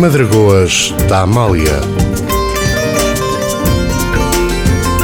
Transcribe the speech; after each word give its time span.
Madragoas 0.00 0.94
da 1.10 1.20
Amália 1.20 1.78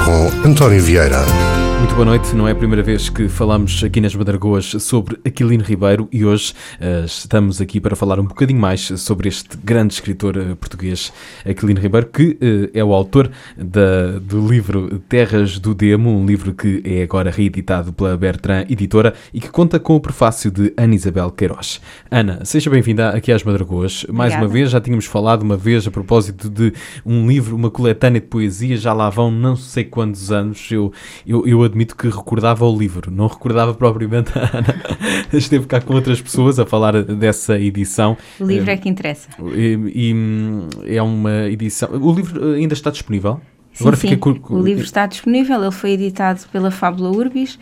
com 0.06 0.48
António 0.48 0.82
Vieira. 0.82 1.65
Muito 1.86 1.94
boa 1.94 2.04
noite, 2.06 2.34
não 2.34 2.48
é 2.48 2.50
a 2.50 2.54
primeira 2.54 2.82
vez 2.82 3.08
que 3.08 3.28
falamos 3.28 3.84
aqui 3.84 4.00
nas 4.00 4.12
Madragoas 4.12 4.74
sobre 4.80 5.20
Aquilino 5.24 5.62
Ribeiro 5.62 6.08
e 6.10 6.24
hoje 6.24 6.52
uh, 6.80 7.04
estamos 7.06 7.60
aqui 7.60 7.80
para 7.80 7.94
falar 7.94 8.18
um 8.18 8.24
bocadinho 8.24 8.58
mais 8.58 8.80
sobre 8.96 9.28
este 9.28 9.56
grande 9.56 9.94
escritor 9.94 10.36
uh, 10.36 10.56
português, 10.56 11.12
Aquilino 11.48 11.80
Ribeiro, 11.80 12.08
que 12.08 12.30
uh, 12.42 12.70
é 12.74 12.82
o 12.82 12.92
autor 12.92 13.30
da, 13.56 14.18
do 14.18 14.46
livro 14.48 14.98
Terras 15.08 15.60
do 15.60 15.74
Demo, 15.74 16.10
um 16.10 16.26
livro 16.26 16.52
que 16.52 16.82
é 16.84 17.04
agora 17.04 17.30
reeditado 17.30 17.92
pela 17.92 18.16
Bertrand 18.16 18.66
Editora 18.68 19.14
e 19.32 19.40
que 19.40 19.48
conta 19.48 19.78
com 19.78 19.94
o 19.94 20.00
prefácio 20.00 20.50
de 20.50 20.74
Ana 20.76 20.96
Isabel 20.96 21.30
Queiroz. 21.30 21.80
Ana, 22.10 22.44
seja 22.44 22.68
bem-vinda 22.68 23.10
aqui 23.10 23.30
às 23.30 23.44
Madragoas. 23.44 24.04
Mais 24.08 24.32
Obrigada. 24.32 24.44
uma 24.44 24.48
vez, 24.48 24.70
já 24.70 24.80
tínhamos 24.80 25.06
falado 25.06 25.42
uma 25.42 25.56
vez 25.56 25.86
a 25.86 25.90
propósito 25.92 26.50
de 26.50 26.72
um 27.06 27.28
livro, 27.28 27.54
uma 27.54 27.70
coletânea 27.70 28.20
de 28.20 28.26
poesia, 28.26 28.76
já 28.76 28.92
lá 28.92 29.08
vão 29.08 29.30
não 29.30 29.54
sei 29.54 29.84
quantos 29.84 30.32
anos. 30.32 30.68
Eu, 30.68 30.92
eu, 31.24 31.46
eu 31.46 31.75
admito 31.76 31.94
que 31.94 32.08
recordava 32.08 32.64
o 32.64 32.76
livro, 32.76 33.10
não 33.10 33.26
recordava 33.26 33.74
propriamente 33.74 34.32
a 34.36 34.42
Ana. 34.56 34.74
Esteve 35.32 35.66
cá 35.66 35.78
com 35.80 35.92
outras 35.94 36.20
pessoas 36.22 36.58
a 36.58 36.64
falar 36.64 37.02
dessa 37.04 37.58
edição. 37.60 38.16
O 38.40 38.44
livro 38.44 38.70
é 38.70 38.76
que 38.78 38.88
interessa. 38.88 39.28
E, 39.54 40.08
e, 40.10 40.14
hum, 40.14 40.68
é 40.86 41.02
uma 41.02 41.44
edição. 41.48 41.90
O 41.92 42.12
livro 42.14 42.54
ainda 42.54 42.72
está 42.72 42.90
disponível? 42.90 43.40
Sim, 43.74 43.84
sim. 43.84 43.96
fiquei 43.96 44.16
cu- 44.16 44.40
O 44.48 44.62
livro 44.62 44.82
está 44.82 45.06
disponível, 45.06 45.62
ele 45.62 45.70
foi 45.70 45.90
editado 45.90 46.40
pela 46.50 46.70
Fábula 46.70 47.10
Urbis, 47.10 47.58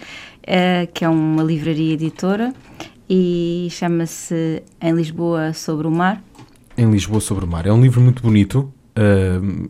eh, 0.47 0.87
que 0.95 1.05
é 1.05 1.09
uma 1.09 1.43
livraria 1.43 1.95
editora, 1.95 2.55
e 3.11 3.67
chama-se 3.73 4.63
Em 4.81 4.93
Lisboa 4.93 5.53
sobre 5.53 5.89
o 5.89 5.91
Mar. 5.91 6.23
Em 6.79 6.89
Lisboa 6.89 7.21
sobre 7.21 7.45
o 7.45 7.49
Mar. 7.49 7.67
É 7.67 7.73
um 7.73 7.83
livro 7.83 8.01
muito 8.01 8.23
bonito. 8.23 8.73
Hum, 8.99 9.67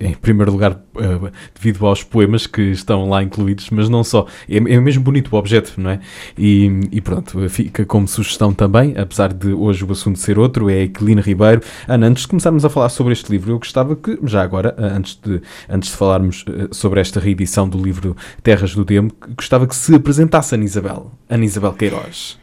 em 0.00 0.14
primeiro 0.14 0.52
lugar, 0.52 0.72
uh, 0.72 1.30
devido 1.54 1.86
aos 1.86 2.02
poemas 2.02 2.46
que 2.46 2.62
estão 2.62 3.08
lá 3.08 3.22
incluídos, 3.22 3.70
mas 3.70 3.88
não 3.88 4.04
só. 4.04 4.26
É, 4.48 4.56
é 4.56 4.80
mesmo 4.80 5.02
bonito 5.02 5.34
o 5.34 5.38
objeto, 5.38 5.74
não 5.76 5.90
é? 5.90 6.00
E, 6.36 6.88
e 6.92 7.00
pronto, 7.00 7.48
fica 7.48 7.84
como 7.84 8.06
sugestão 8.06 8.52
também, 8.52 8.94
apesar 8.96 9.32
de 9.32 9.52
hoje 9.52 9.84
o 9.84 9.92
assunto 9.92 10.18
ser 10.18 10.38
outro, 10.38 10.70
é 10.70 10.82
Aquilino 10.82 11.20
Ribeiro. 11.20 11.62
Ana, 11.88 12.06
antes 12.06 12.22
de 12.22 12.28
começarmos 12.28 12.64
a 12.64 12.70
falar 12.70 12.88
sobre 12.88 13.12
este 13.12 13.30
livro, 13.30 13.52
eu 13.52 13.58
gostava 13.58 13.96
que, 13.96 14.18
já 14.24 14.42
agora, 14.42 14.74
uh, 14.78 14.96
antes 14.96 15.18
de, 15.22 15.40
antes 15.68 15.90
de 15.90 15.96
falarmos 15.96 16.44
uh, 16.48 16.74
sobre 16.74 17.00
esta 17.00 17.20
reedição 17.20 17.68
do 17.68 17.78
livro 17.78 18.16
Terras 18.42 18.74
do 18.74 18.84
Demo, 18.84 19.10
gostava 19.36 19.66
que 19.66 19.76
se 19.76 19.94
apresentasse 19.94 20.54
Ana 20.54 20.64
Isabel, 20.64 21.12
Ana 21.28 21.44
Isabel 21.44 21.72
Queiroz. 21.72 22.38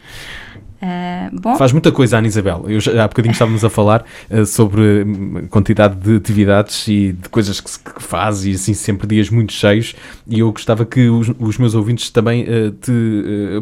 Eh, 0.82 1.30
Faz 1.58 1.72
muita 1.72 1.92
coisa 1.92 2.18
Ana 2.18 2.26
Isabel. 2.28 2.66
Eu 2.68 2.80
já, 2.80 3.04
há 3.04 3.08
bocadinho 3.08 3.34
estávamos 3.34 3.64
a 3.64 3.70
falar 3.70 4.04
uh, 4.32 4.46
sobre 4.48 5.04
hum, 5.04 5.48
quantidade 5.50 5.96
de 5.96 6.16
atividades 6.16 6.88
e 6.88 7.14
de 7.14 7.30
coisas 7.30 7.62
que, 7.62 7.70
se- 7.70 7.80
que 7.80 8.02
faz 8.02 8.44
e 8.46 8.52
assim 8.54 8.74
sempre 8.74 9.06
dias 9.06 9.30
muito 9.30 9.54
cheios 9.54 9.94
e 10.28 10.40
eu 10.40 10.52
gostava 10.52 10.84
que 10.86 11.08
os, 11.08 11.30
os 11.40 11.58
meus 11.60 11.76
ouvintes 11.76 12.10
também 12.10 12.44
uh, 12.44 12.72
te... 12.72 12.92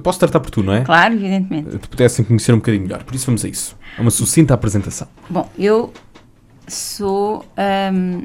posso 0.01 0.17
tratar 0.19 0.39
por 0.39 0.49
tu, 0.49 0.63
não 0.63 0.73
é? 0.73 0.81
claro, 0.81 1.13
evidentemente. 1.15 1.77
Te 1.77 1.87
pudessem 1.89 2.23
conhecer 2.23 2.53
um 2.53 2.57
bocadinho 2.57 2.83
melhor. 2.83 3.03
Por 3.03 3.13
isso 3.13 3.25
vamos 3.25 3.43
a 3.43 3.49
isso. 3.49 3.75
É 3.97 4.01
uma 4.01 4.11
sucinta 4.11 4.53
apresentação. 4.53 5.07
Bom, 5.29 5.49
eu 5.57 5.91
sou. 6.67 7.45
ahm, 7.57 8.23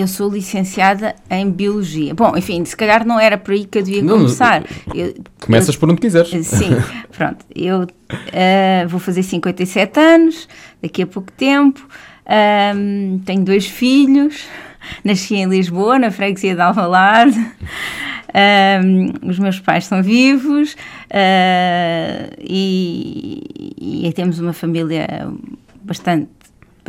eu 0.00 0.06
sou 0.08 0.30
licenciada 0.30 1.14
em 1.30 1.50
Biologia. 1.50 2.14
Bom, 2.14 2.36
enfim, 2.36 2.64
se 2.64 2.76
calhar 2.76 3.06
não 3.06 3.18
era 3.18 3.36
por 3.36 3.52
aí 3.52 3.64
que 3.64 3.78
eu 3.78 3.82
devia 3.82 4.02
Não, 4.02 4.18
começar. 4.18 4.62
Eu- 4.94 5.14
Começas 5.40 5.76
por 5.76 5.90
onde 5.90 6.00
quiseres. 6.00 6.28
Sim, 6.46 6.70
pronto. 7.16 7.44
Eu 7.54 7.86
ah, 8.32 8.86
vou 8.86 9.00
fazer 9.00 9.22
57 9.22 9.98
anos, 9.98 10.48
daqui 10.82 11.02
a 11.02 11.06
pouco 11.06 11.32
tempo. 11.32 11.86
Ahm, 12.26 13.18
tenho 13.24 13.42
dois 13.44 13.66
filhos. 13.66 14.44
Nasci 15.04 15.34
em 15.34 15.46
Lisboa, 15.48 15.98
na 15.98 16.10
freguesia 16.10 16.54
de 16.54 16.60
Alvalade. 16.60 17.38
Ahm, 18.32 19.12
os 19.28 19.38
meus 19.38 19.58
pais 19.58 19.86
são 19.86 20.02
vivos 20.02 20.76
ah, 21.10 22.30
e, 22.38 24.06
e 24.06 24.12
temos 24.12 24.38
uma 24.38 24.52
família 24.52 25.06
bastante 25.82 26.28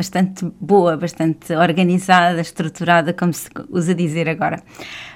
bastante 0.00 0.50
boa, 0.58 0.96
bastante 0.96 1.54
organizada, 1.54 2.40
estruturada, 2.40 3.12
como 3.12 3.34
se 3.34 3.50
usa 3.68 3.94
dizer 3.94 4.30
agora. 4.30 4.62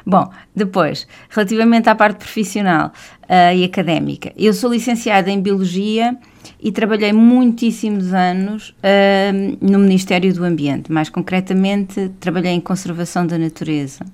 Bom, 0.04 0.28
depois, 0.54 1.08
relativamente 1.30 1.88
à 1.88 1.94
parte 1.94 2.18
profissional 2.18 2.92
ah, 3.26 3.54
e 3.54 3.64
académica, 3.64 4.30
eu 4.36 4.52
sou 4.52 4.70
licenciada 4.70 5.30
em 5.30 5.40
Biologia 5.40 6.14
e 6.60 6.70
trabalhei 6.70 7.14
muitíssimos 7.14 8.12
anos 8.12 8.74
ah, 8.82 9.32
no 9.58 9.78
Ministério 9.78 10.34
do 10.34 10.44
Ambiente, 10.44 10.92
mais 10.92 11.08
concretamente 11.08 12.10
trabalhei 12.20 12.52
em 12.52 12.60
Conservação 12.60 13.26
da 13.26 13.38
Natureza. 13.38 14.04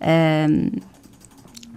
Ah, 0.00 0.46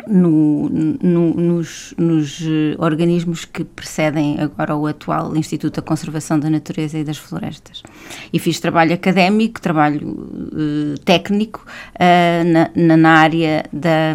no- 0.08 0.70
no- 0.70 1.34
nos, 1.34 1.94
nos, 1.98 2.42
eh, 2.42 2.76
organismos 2.78 3.46
que 3.46 3.64
precedem 3.64 4.40
agora 4.40 4.76
o 4.76 4.88
atual 4.88 5.36
Instituto 5.36 5.76
da 5.76 5.82
Conservação 5.82 6.40
da 6.40 6.50
Natureza 6.50 6.98
e 6.98 7.04
das 7.04 7.18
Florestas. 7.18 7.84
E 8.32 8.40
fiz 8.40 8.60
trabalho 8.60 8.94
académico, 8.94 9.62
trabalho 9.62 10.28
eh, 10.54 11.00
técnico 11.06 11.66
eh, 12.00 12.44
na, 12.76 12.98
na- 12.98 13.12
área 13.12 13.64
da, 13.72 14.14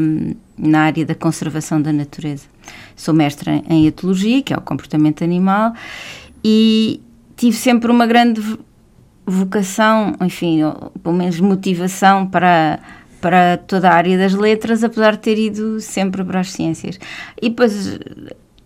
na 0.59 0.81
área 0.81 1.05
da 1.07 1.15
conservação 1.15 1.81
da 1.81 1.93
natureza. 1.93 2.45
Sou 2.97 3.15
mestra 3.15 3.63
em 3.69 3.87
etologia, 3.87 4.43
que 4.43 4.53
é 4.53 4.57
o 4.57 4.61
comportamento 4.61 5.23
animal, 5.23 5.73
e 6.45 7.01
tive 7.37 7.57
sempre 7.57 7.91
uma 7.91 8.07
grande 8.07 8.41
vo- 8.41 8.59
vocação, 9.27 10.15
enfim, 10.21 10.63
ou 10.63 10.91
pelo 11.03 11.15
menos 11.17 11.39
motivação 11.41 12.27
para, 12.27 12.79
para 13.27 13.57
toda 13.57 13.91
a 13.91 13.95
área 13.95 14.17
das 14.17 14.35
letras, 14.35 14.85
apesar 14.85 15.17
de 15.17 15.19
ter 15.19 15.37
ido 15.37 15.81
sempre 15.81 16.23
para 16.23 16.39
as 16.39 16.53
ciências. 16.53 16.97
E 17.43 17.49
depois, 17.49 17.99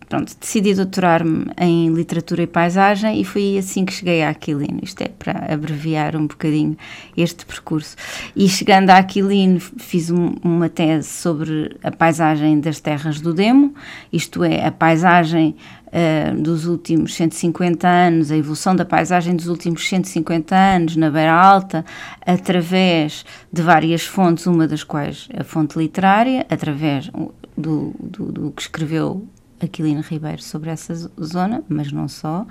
pronto, 0.06 0.36
decidi 0.38 0.74
doutorar-me 0.74 1.46
em 1.58 1.88
literatura 1.94 2.42
e 2.42 2.46
paisagem 2.46 3.18
e 3.18 3.24
foi 3.24 3.56
assim 3.56 3.86
que 3.86 3.92
cheguei 3.94 4.22
à 4.22 4.28
Aquilino. 4.28 4.80
Isto 4.82 5.00
é 5.00 5.08
para 5.08 5.50
abreviar 5.50 6.14
um 6.14 6.26
bocadinho 6.26 6.76
este 7.16 7.46
percurso. 7.46 7.96
E 8.36 8.50
chegando 8.50 8.90
à 8.90 8.98
Aquilino, 8.98 9.58
fiz 9.60 10.10
um- 10.10 10.34
uma 10.44 10.68
tese 10.68 11.08
sobre 11.08 11.74
a 11.82 11.90
paisagem 11.90 12.60
das 12.60 12.80
terras 12.80 13.18
do 13.18 13.32
Demo, 13.32 13.72
isto 14.12 14.44
é, 14.44 14.66
a 14.66 14.70
paisagem 14.70 15.56
eh, 15.92 16.32
dos 16.36 16.66
últimos 16.66 17.14
150 17.14 17.86
anos, 17.88 18.30
a 18.30 18.36
evolução 18.36 18.74
da 18.76 18.84
paisagem 18.84 19.34
dos 19.36 19.48
últimos 19.48 19.88
150 19.88 20.54
anos 20.56 20.96
na 20.96 21.10
Beira 21.10 21.32
Alta, 21.32 21.84
através 22.26 23.24
de 23.52 23.62
várias 23.62 24.02
fontes, 24.04 24.46
uma 24.46 24.66
das 24.68 24.82
quais 24.84 25.28
a 25.36 25.42
fonte 25.44 25.78
literária, 25.78 26.46
através 26.50 27.10
do, 27.56 27.94
do, 28.00 28.32
do 28.32 28.50
que 28.52 28.62
escreveu 28.62 29.26
Aquilino 29.62 30.00
Ribeiro 30.00 30.42
sobre 30.42 30.70
essa 30.70 30.94
zo- 30.94 31.10
zona, 31.22 31.62
mas 31.68 31.92
não 31.92 32.08
só. 32.08 32.46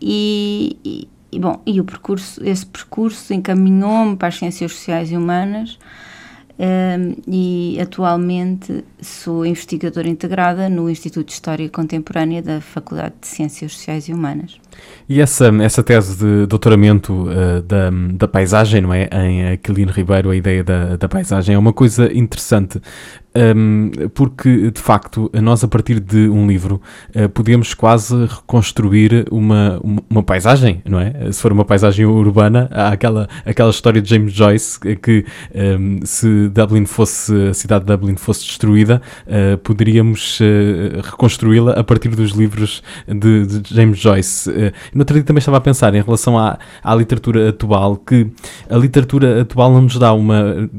E, 0.00 0.76
e- 0.84 1.08
e, 1.32 1.38
bom, 1.40 1.60
e 1.66 1.80
o 1.80 1.84
percurso, 1.84 2.40
esse 2.44 2.64
percurso 2.64 3.32
encaminhou-me 3.34 4.16
para 4.16 4.28
as 4.28 4.36
ciências 4.36 4.72
sociais 4.72 5.10
e 5.10 5.16
humanas. 5.16 5.78
Um, 6.56 7.16
e 7.26 7.78
atualmente 7.80 8.84
sou 9.00 9.44
investigadora 9.44 10.08
integrada 10.08 10.68
no 10.68 10.88
Instituto 10.88 11.26
de 11.26 11.32
História 11.32 11.68
Contemporânea 11.68 12.40
da 12.40 12.60
Faculdade 12.60 13.14
de 13.20 13.26
Ciências 13.26 13.72
Sociais 13.72 14.08
e 14.08 14.12
Humanas. 14.12 14.60
E 15.08 15.20
essa, 15.20 15.48
essa 15.62 15.82
tese 15.82 16.16
de 16.16 16.46
doutoramento 16.46 17.12
uh, 17.24 17.60
da, 17.62 17.90
da 18.12 18.28
paisagem, 18.28 18.80
não 18.82 18.94
é? 18.94 19.08
Em 19.12 19.52
Aquilino 19.52 19.90
Ribeiro, 19.90 20.30
a 20.30 20.36
ideia 20.36 20.62
da, 20.62 20.96
da 20.96 21.08
paisagem, 21.08 21.56
é 21.56 21.58
uma 21.58 21.72
coisa 21.72 22.12
interessante, 22.12 22.80
um, 23.36 23.90
porque 24.14 24.70
de 24.70 24.80
facto, 24.80 25.30
nós 25.34 25.64
a 25.64 25.68
partir 25.68 25.98
de 25.98 26.28
um 26.28 26.46
livro 26.46 26.80
uh, 27.14 27.28
podemos 27.28 27.74
quase 27.74 28.14
reconstruir 28.26 29.26
uma, 29.30 29.80
uma, 30.08 30.22
paisagem, 30.22 30.82
não 30.84 31.00
é? 31.00 31.32
Se 31.32 31.42
for 31.42 31.52
uma 31.52 31.64
paisagem 31.64 32.06
urbana, 32.06 32.68
há 32.70 32.88
aquela, 32.88 33.28
aquela 33.44 33.70
história 33.70 34.00
de 34.00 34.08
James 34.08 34.32
Joyce 34.32 34.78
que 34.96 35.24
um, 35.54 36.00
se 36.04 36.48
Dublin 36.48 36.86
fosse, 36.86 37.48
a 37.48 37.54
cidade 37.54 37.84
de 37.84 37.92
Dublin 37.92 38.16
fosse 38.16 38.44
destruída, 38.46 39.02
uh, 39.26 39.58
poderíamos 39.58 40.38
uh, 40.40 41.00
reconstruí-la 41.02 41.72
a 41.72 41.84
partir 41.84 42.10
dos 42.10 42.32
livros 42.32 42.82
de, 43.08 43.46
de 43.46 43.74
James 43.74 43.98
Joyce. 43.98 44.48
Uh, 44.48 44.72
no 44.94 45.00
outro 45.00 45.14
dia 45.14 45.24
também 45.24 45.40
estava 45.40 45.56
a 45.56 45.60
pensar 45.60 45.94
em 45.94 46.02
relação 46.02 46.38
à, 46.38 46.58
à 46.82 46.94
literatura 46.94 47.48
atual, 47.48 47.96
que 47.96 48.28
a 48.70 48.76
literatura 48.76 49.42
atual 49.42 49.72
não 49.72 49.82
nos 49.82 49.98
dá 49.98 50.12
uma. 50.12 50.70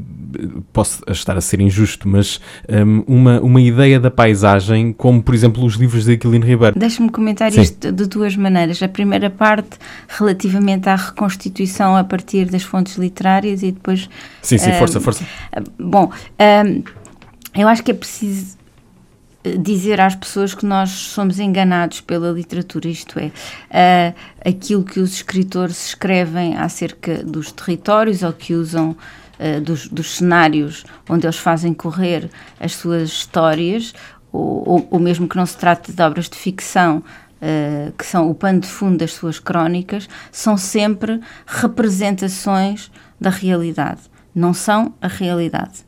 Posso 0.72 1.02
estar 1.08 1.36
a 1.36 1.40
ser 1.40 1.60
injusto, 1.60 2.08
mas 2.08 2.40
um, 2.68 3.04
uma, 3.06 3.40
uma 3.40 3.60
ideia 3.60 3.98
da 4.00 4.10
paisagem, 4.10 4.92
como 4.92 5.22
por 5.22 5.34
exemplo 5.34 5.64
os 5.64 5.74
livros 5.74 6.04
de 6.04 6.12
Aquilino 6.12 6.44
Ribeiro. 6.44 6.78
Deixa-me 6.78 7.10
comentar 7.10 7.50
Sim. 7.52 7.62
isto 7.62 7.92
de 7.92 8.06
duas 8.06 8.36
maneiras. 8.36 8.82
A 8.82 8.88
primeira 8.88 9.30
parte, 9.30 9.78
relativamente 10.08 10.88
à 10.88 10.96
reconstituição 10.96 11.96
a 11.96 12.04
partir 12.04 12.46
das 12.46 12.62
fontes 12.62 12.96
literárias, 12.96 13.62
e 13.62 13.72
depois 13.72 14.08
Sim, 14.42 14.58
sim, 14.58 14.70
um, 14.70 14.74
força, 14.74 15.00
força. 15.00 15.24
Bom, 15.78 16.10
hum, 16.40 16.82
eu 17.54 17.68
acho 17.68 17.82
que 17.82 17.90
é 17.90 17.94
preciso 17.94 18.56
dizer 19.58 20.00
às 20.00 20.14
pessoas 20.14 20.54
que 20.54 20.66
nós 20.66 20.90
somos 20.90 21.38
enganados 21.38 22.00
pela 22.00 22.30
literatura, 22.30 22.88
isto 22.88 23.18
é, 23.18 23.26
uh, 23.26 24.14
aquilo 24.44 24.82
que 24.82 24.98
os 24.98 25.14
escritores 25.14 25.88
escrevem 25.88 26.56
acerca 26.56 27.22
dos 27.22 27.52
territórios 27.52 28.22
ou 28.22 28.32
que 28.32 28.54
usam 28.54 28.96
uh, 29.38 29.60
dos, 29.60 29.88
dos, 29.88 30.16
cenários 30.16 30.84
onde 31.08 31.26
eles 31.26 31.38
fazem 31.38 31.72
correr 31.72 32.30
as 32.58 32.74
suas 32.74 33.08
histórias, 33.08 33.94
ou, 34.32 34.68
ou, 34.68 34.88
ou 34.92 34.98
mesmo 34.98 35.28
que 35.28 35.36
não 35.36 35.46
se 35.46 35.56
trate 35.56 35.92
de 35.92 36.02
obras 36.02 36.28
de 36.28 36.36
ficção. 36.36 37.02
Uh, 37.36 37.92
que 37.92 38.06
são 38.06 38.30
o 38.30 38.34
pano 38.34 38.60
de 38.60 38.66
fundo 38.66 38.96
das 38.96 39.12
suas 39.12 39.38
crónicas, 39.38 40.08
são 40.32 40.56
sempre 40.56 41.20
representações 41.46 42.90
da 43.20 43.28
realidade, 43.28 44.00
não 44.34 44.54
são 44.54 44.94
a 45.02 45.06
realidade. 45.06 45.85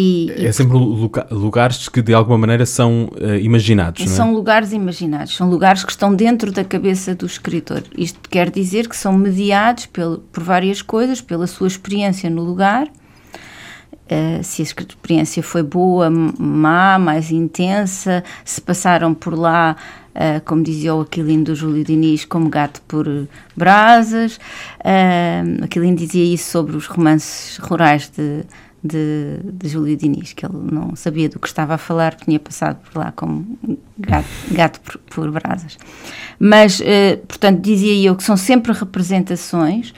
E, 0.00 0.32
é 0.46 0.52
sempre 0.52 0.76
lugares 0.76 1.88
que 1.88 2.00
de 2.00 2.14
alguma 2.14 2.38
maneira 2.38 2.64
são 2.64 3.10
uh, 3.20 3.34
imaginados. 3.42 4.06
Não 4.06 4.12
é? 4.12 4.14
São 4.14 4.32
lugares 4.32 4.72
imaginados, 4.72 5.34
são 5.34 5.50
lugares 5.50 5.82
que 5.82 5.90
estão 5.90 6.14
dentro 6.14 6.52
da 6.52 6.62
cabeça 6.62 7.16
do 7.16 7.26
escritor. 7.26 7.82
Isto 7.96 8.20
quer 8.30 8.48
dizer 8.48 8.88
que 8.88 8.96
são 8.96 9.12
mediados 9.14 9.86
por 9.86 10.44
várias 10.44 10.82
coisas, 10.82 11.20
pela 11.20 11.48
sua 11.48 11.66
experiência 11.66 12.30
no 12.30 12.44
lugar. 12.44 12.86
Uh, 12.86 14.42
se 14.44 14.62
a 14.62 14.64
experiência 14.64 15.42
foi 15.42 15.64
boa, 15.64 16.08
má, 16.08 16.96
mais 16.96 17.32
intensa, 17.32 18.22
se 18.44 18.60
passaram 18.60 19.12
por 19.12 19.36
lá, 19.36 19.74
uh, 20.14 20.40
como 20.44 20.62
dizia 20.62 20.94
o 20.94 21.00
Aquilino 21.00 21.42
do 21.42 21.56
Júlio 21.56 21.82
Diniz, 21.82 22.24
como 22.24 22.48
gato 22.48 22.80
por 22.86 23.26
brasas. 23.56 24.36
Uh, 24.78 25.64
Aquilino 25.64 25.96
dizia 25.96 26.24
isso 26.24 26.48
sobre 26.52 26.76
os 26.76 26.86
romances 26.86 27.58
rurais 27.58 28.08
de, 28.16 28.44
de, 28.88 29.38
de 29.44 29.68
Júlio 29.68 29.96
Diniz, 29.96 30.32
que 30.32 30.44
ele 30.44 30.58
não 30.72 30.96
sabia 30.96 31.28
do 31.28 31.38
que 31.38 31.46
estava 31.46 31.74
a 31.74 31.78
falar, 31.78 32.14
tinha 32.14 32.40
passado 32.40 32.78
por 32.82 32.98
lá 32.98 33.12
como 33.14 33.58
gato, 33.98 34.28
gato 34.50 34.80
por, 34.80 34.98
por, 34.98 35.30
brasas. 35.30 35.78
Mas, 36.40 36.80
eh, 36.80 37.16
portanto, 37.28 37.60
dizia 37.60 38.08
eu 38.08 38.16
que 38.16 38.24
são 38.24 38.36
sempre 38.36 38.72
representações 38.72 39.92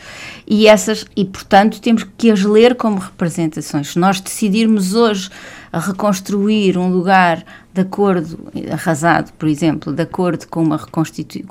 e 0.47 0.67
essas, 0.67 1.07
e 1.17 1.25
portanto, 1.25 1.81
temos 1.81 2.05
que 2.19 2.31
as 2.31 2.43
ler 2.43 2.75
como 2.75 2.99
representações. 2.99 3.93
Se 3.93 3.99
nós 3.99 4.21
decidirmos 4.21 4.95
hoje 4.95 5.31
reconstruir 5.73 6.77
um 6.77 6.91
lugar 6.91 7.45
de 7.73 7.83
acordo, 7.83 8.51
arrasado, 8.73 9.33
por 9.35 9.49
exemplo, 9.49 9.93
de 9.93 10.03
acordo 10.03 10.49
com 10.49 10.63
uma, 10.63 10.79
com 10.79 11.03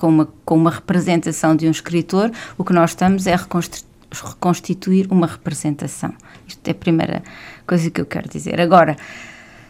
uma, 0.07 0.27
com 0.44 0.56
uma 0.56 0.71
representação 0.71 1.56
de 1.56 1.68
um 1.68 1.71
escritor, 1.71 2.30
o 2.57 2.63
que 2.63 2.74
nós 2.74 2.91
estamos 2.91 3.25
é 3.25 3.36
reconstruir 3.36 3.88
reconstituir 4.12 5.08
uma 5.12 5.28
representação. 5.28 6.14
Isto 6.48 6.68
é 6.68 6.72
a 6.72 6.76
primeira 6.76 7.24
coisa 7.66 7.90
que 7.90 8.02
eu 8.02 8.06
quero 8.06 8.30
dizer. 8.30 8.60
Agora, 8.60 8.98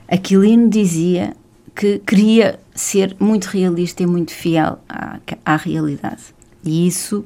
Aquilino 0.07 0.69
dizia 0.69 1.33
que 1.75 1.99
queria 1.99 2.59
ser 2.73 3.15
muito 3.19 3.45
realista 3.45 4.03
e 4.03 4.05
muito 4.05 4.33
fiel 4.33 4.79
à, 4.87 5.19
à 5.45 5.55
realidade. 5.55 6.23
E 6.63 6.87
isso 6.87 7.25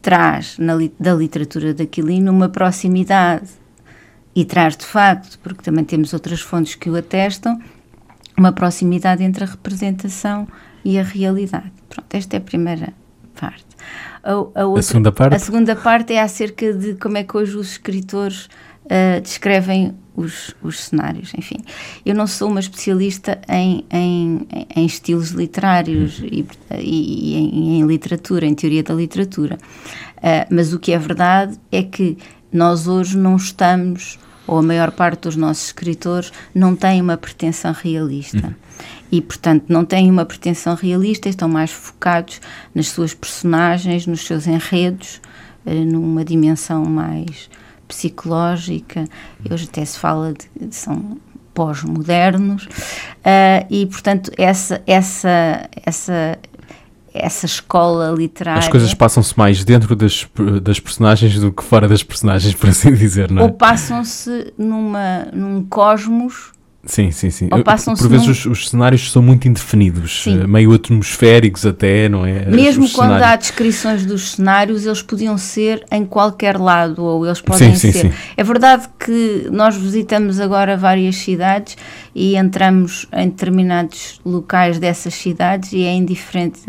traz 0.00 0.58
na, 0.58 0.74
da 0.98 1.14
literatura 1.14 1.74
de 1.74 1.82
Aquilino 1.82 2.30
uma 2.30 2.48
proximidade 2.48 3.48
e 4.34 4.44
traz 4.44 4.76
de 4.76 4.84
facto, 4.84 5.38
porque 5.40 5.62
também 5.62 5.84
temos 5.84 6.12
outras 6.12 6.40
fontes 6.40 6.74
que 6.74 6.88
o 6.88 6.96
atestam, 6.96 7.60
uma 8.36 8.52
proximidade 8.52 9.24
entre 9.24 9.42
a 9.42 9.46
representação 9.46 10.46
e 10.84 10.98
a 10.98 11.02
realidade. 11.02 11.72
Pronto, 11.88 12.14
esta 12.14 12.36
é 12.36 12.38
a 12.38 12.40
primeira 12.40 12.94
parte. 13.34 13.66
A, 14.22 14.32
a, 14.32 14.66
outra, 14.66 14.80
a, 14.80 14.82
segunda 14.82 15.12
parte? 15.12 15.36
A 15.36 15.38
segunda 15.38 15.76
parte 15.76 16.12
é 16.12 16.20
acerca 16.20 16.72
de 16.72 16.94
como 16.94 17.16
é 17.16 17.24
que 17.24 17.36
hoje 17.36 17.56
os 17.56 17.72
escritores 17.72 18.48
uh, 18.84 19.20
descrevem 19.22 19.94
os, 20.16 20.54
os, 20.62 20.80
cenários. 20.80 21.32
Enfim, 21.36 21.58
eu 22.04 22.14
não 22.14 22.26
sou 22.26 22.50
uma 22.50 22.60
especialista 22.60 23.40
em, 23.48 23.84
em, 23.90 24.46
em 24.74 24.86
estilos 24.86 25.30
literários 25.30 26.18
e, 26.20 26.46
e, 26.74 26.78
e 26.80 27.36
em, 27.36 27.80
em, 27.80 27.86
literatura, 27.86 28.46
em 28.46 28.54
teoria 28.54 28.82
da 28.82 28.94
literatura. 28.94 29.58
Uh, 30.16 30.46
mas 30.50 30.72
o 30.72 30.78
que 30.78 30.92
é 30.92 30.98
verdade 30.98 31.58
é 31.70 31.82
que 31.82 32.18
nós 32.52 32.88
hoje 32.88 33.16
não 33.16 33.36
estamos, 33.36 34.18
ou 34.46 34.58
a 34.58 34.62
maior 34.62 34.90
parte 34.90 35.22
dos 35.22 35.36
nossos 35.36 35.66
escritores, 35.66 36.32
não 36.54 36.74
tem 36.74 37.00
uma 37.00 37.16
pretensão 37.16 37.72
realista. 37.72 38.48
Uhum 38.48 38.54
e, 39.10 39.20
portanto, 39.20 39.64
não 39.68 39.84
têm 39.84 40.10
uma 40.10 40.24
pretensão 40.24 40.74
realista, 40.74 41.28
estão 41.28 41.48
mais 41.48 41.70
focados 41.70 42.40
nas 42.74 42.88
suas 42.88 43.14
personagens, 43.14 44.06
nos 44.06 44.26
seus 44.26 44.46
enredos, 44.46 45.20
eh, 45.64 45.84
numa 45.84 46.24
dimensão 46.24 46.84
mais 46.84 47.48
psicológica. 47.86 49.06
Hoje 49.50 49.66
até 49.70 49.84
se 49.84 49.98
fala 49.98 50.34
de, 50.34 50.68
de 50.68 50.74
são 50.74 51.18
pós-modernos 51.54 52.66
uh, 52.66 53.66
e, 53.68 53.84
portanto, 53.86 54.30
essa 54.36 54.80
essa 54.86 55.68
essa 55.84 56.38
essa 57.12 57.46
escola 57.46 58.14
literária. 58.16 58.60
As 58.60 58.68
coisas 58.68 58.94
passam-se 58.94 59.36
mais 59.36 59.64
dentro 59.64 59.96
das, 59.96 60.28
das 60.62 60.78
personagens 60.78 61.40
do 61.40 61.50
que 61.50 61.64
fora 61.64 61.88
das 61.88 62.02
personagens, 62.04 62.54
por 62.56 62.68
assim 62.68 62.94
dizer, 62.94 63.30
não 63.30 63.42
é? 63.42 63.44
Ou 63.46 63.52
passam-se 63.52 64.52
numa, 64.56 65.26
num 65.32 65.64
cosmos 65.64 66.52
Sim, 66.88 67.10
sim, 67.10 67.28
sim. 67.28 67.48
Por 67.48 68.08
vezes 68.08 68.26
num... 68.26 68.32
os, 68.32 68.46
os, 68.46 68.70
cenários 68.70 69.12
são 69.12 69.20
muito 69.20 69.46
indefinidos, 69.46 70.22
sim. 70.24 70.40
Eh, 70.40 70.46
meio 70.46 70.72
atmosféricos 70.72 71.66
até, 71.66 72.08
não 72.08 72.24
é? 72.24 72.46
Mesmo 72.46 72.84
os 72.86 72.92
quando 72.94 73.10
cenários. 73.10 73.28
há 73.28 73.36
descrições 73.36 74.06
dos 74.06 74.32
cenários, 74.32 74.86
eles 74.86 75.02
podiam 75.02 75.36
ser 75.36 75.84
em 75.92 76.06
qualquer 76.06 76.58
lado, 76.58 77.04
ou 77.04 77.26
eles 77.26 77.42
podem 77.42 77.76
sim, 77.76 77.92
ser. 77.92 78.00
Sim, 78.00 78.12
é 78.34 78.42
verdade 78.42 78.88
que 78.98 79.48
nós 79.52 79.76
visitamos 79.76 80.40
agora 80.40 80.78
várias 80.78 81.16
cidades 81.16 81.76
e 82.14 82.36
entramos 82.36 83.06
em 83.12 83.28
determinados 83.28 84.18
locais 84.24 84.78
dessas 84.78 85.12
cidades 85.12 85.74
e 85.74 85.82
é 85.82 85.92
indiferente. 85.92 86.60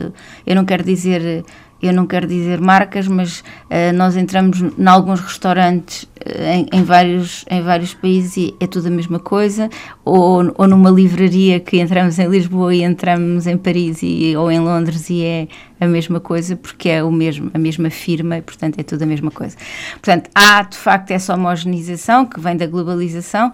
Eu 0.46 0.56
não 0.56 0.66
quero 0.66 0.84
dizer 0.84 1.46
eu 1.82 1.94
não 1.94 2.06
quero 2.06 2.28
dizer 2.28 2.60
marcas, 2.60 3.08
mas 3.08 3.40
uh, 3.40 3.96
nós 3.96 4.18
entramos 4.18 4.62
em 4.62 4.88
alguns 4.88 5.22
restaurantes 5.22 6.04
uh, 6.04 6.08
em, 6.54 6.68
em, 6.72 6.84
vários, 6.84 7.46
em 7.50 7.62
vários 7.62 7.94
países 7.94 8.38
e 8.38 8.56
é 8.60 8.68
tudo 8.68 8.88
a 8.88 8.92
mesma 8.92 9.20
coisa, 9.20 9.70
ou, 10.04 10.54
ou 10.58 10.68
numa 10.68 10.90
livraria 10.90 11.60
que 11.60 11.80
entramos 11.80 12.20
em 12.20 12.28
Lisboa 12.28 12.76
e 12.76 12.84
entramos 12.84 13.48
em 13.48 13.58
Paris 13.58 14.00
e, 14.04 14.36
ou 14.36 14.52
em 14.52 14.60
Londres 14.60 15.10
e 15.10 15.24
é 15.24 15.48
a 15.80 15.88
mesma 15.88 16.20
coisa, 16.20 16.56
porque 16.56 16.90
é 16.90 17.04
o 17.04 17.12
mesmo, 17.12 17.50
a 17.54 17.58
mesma 17.58 17.90
firma 17.90 18.38
e, 18.38 18.42
portanto, 18.42 18.80
é 18.80 18.84
tudo 18.84 19.04
a 19.04 19.06
mesma 19.06 19.32
coisa. 19.32 19.56
Portanto, 19.94 20.30
há 20.36 20.62
de 20.64 20.78
facto 20.78 21.12
essa 21.12 21.34
homogeneização 21.34 22.26
que 22.26 22.40
vem 22.40 22.58
da 22.58 22.68
globalização, 22.68 23.50
uh, 23.50 23.54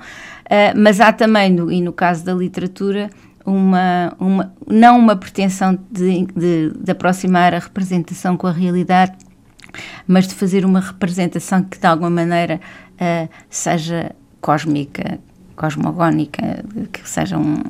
mas 0.75 0.99
há 0.99 1.13
também, 1.13 1.51
no, 1.51 1.71
e 1.71 1.79
no 1.79 1.93
caso 1.93 2.25
da 2.25 2.33
literatura, 2.33 3.11
uma, 3.45 4.13
uma, 4.19 4.53
não 4.67 4.97
uma 4.97 5.15
pretensão 5.15 5.77
de, 5.91 6.25
de, 6.25 6.71
de 6.71 6.91
aproximar 6.91 7.53
a 7.53 7.59
representação 7.59 8.35
com 8.35 8.47
a 8.47 8.51
realidade, 8.51 9.13
mas 10.07 10.27
de 10.27 10.33
fazer 10.33 10.65
uma 10.65 10.79
representação 10.79 11.63
que 11.63 11.77
de 11.77 11.85
alguma 11.85 12.09
maneira 12.09 12.59
uh, 12.93 13.29
seja 13.49 14.11
cósmica, 14.41 15.19
cosmogónica, 15.55 16.63
que 16.91 17.07
seja 17.07 17.37
um, 17.37 17.63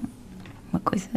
uma 0.76 0.80
coisa 0.82 1.08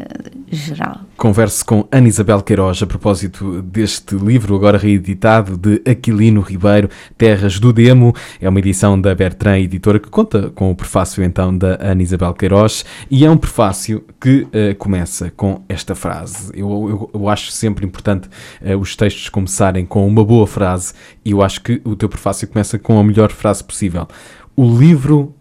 geral. 0.50 1.00
Converso 1.16 1.64
com 1.64 1.86
Ana 1.90 2.06
Isabel 2.06 2.40
Queiroz 2.42 2.80
a 2.82 2.86
propósito 2.86 3.60
deste 3.62 4.14
livro, 4.14 4.54
agora 4.54 4.78
reeditado, 4.78 5.56
de 5.56 5.82
Aquilino 5.88 6.40
Ribeiro, 6.40 6.88
Terras 7.16 7.58
do 7.58 7.72
Demo. 7.72 8.14
É 8.40 8.48
uma 8.48 8.58
edição 8.60 9.00
da 9.00 9.14
Bertrand 9.14 9.58
Editora 9.58 9.98
que 9.98 10.08
conta 10.08 10.50
com 10.50 10.70
o 10.70 10.76
prefácio 10.76 11.24
então 11.24 11.56
da 11.56 11.76
Ana 11.80 12.02
Isabel 12.02 12.32
Queiroz 12.34 12.84
e 13.10 13.24
é 13.24 13.30
um 13.30 13.36
prefácio 13.36 14.04
que 14.20 14.42
uh, 14.42 14.76
começa 14.78 15.32
com 15.32 15.62
esta 15.68 15.94
frase. 15.94 16.52
Eu, 16.54 16.68
eu, 16.88 17.10
eu 17.12 17.28
acho 17.28 17.50
sempre 17.50 17.84
importante 17.84 18.28
uh, 18.62 18.78
os 18.78 18.94
textos 18.94 19.28
começarem 19.28 19.84
com 19.84 20.06
uma 20.06 20.24
boa 20.24 20.46
frase 20.46 20.94
e 21.24 21.32
eu 21.32 21.42
acho 21.42 21.62
que 21.62 21.80
o 21.84 21.96
teu 21.96 22.08
prefácio 22.08 22.46
começa 22.46 22.78
com 22.78 22.98
a 22.98 23.04
melhor 23.04 23.30
frase 23.32 23.64
possível. 23.64 24.06
O 24.54 24.78
livro 24.78 25.34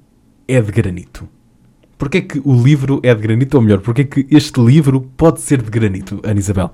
é 0.47 0.59
de 0.59 0.71
granito. 0.71 1.36
Porquê 1.97 2.19
é 2.19 2.21
que 2.21 2.41
o 2.45 2.53
livro 2.53 2.99
é 3.03 3.13
de 3.13 3.21
granito, 3.21 3.57
ou 3.57 3.63
melhor, 3.63 3.79
porquê 3.79 4.01
é 4.01 4.05
que 4.05 4.27
este 4.29 4.61
livro 4.61 5.01
pode 5.17 5.41
ser 5.41 5.61
de 5.61 5.69
granito, 5.69 6.19
Ana 6.23 6.39
Isabel? 6.39 6.71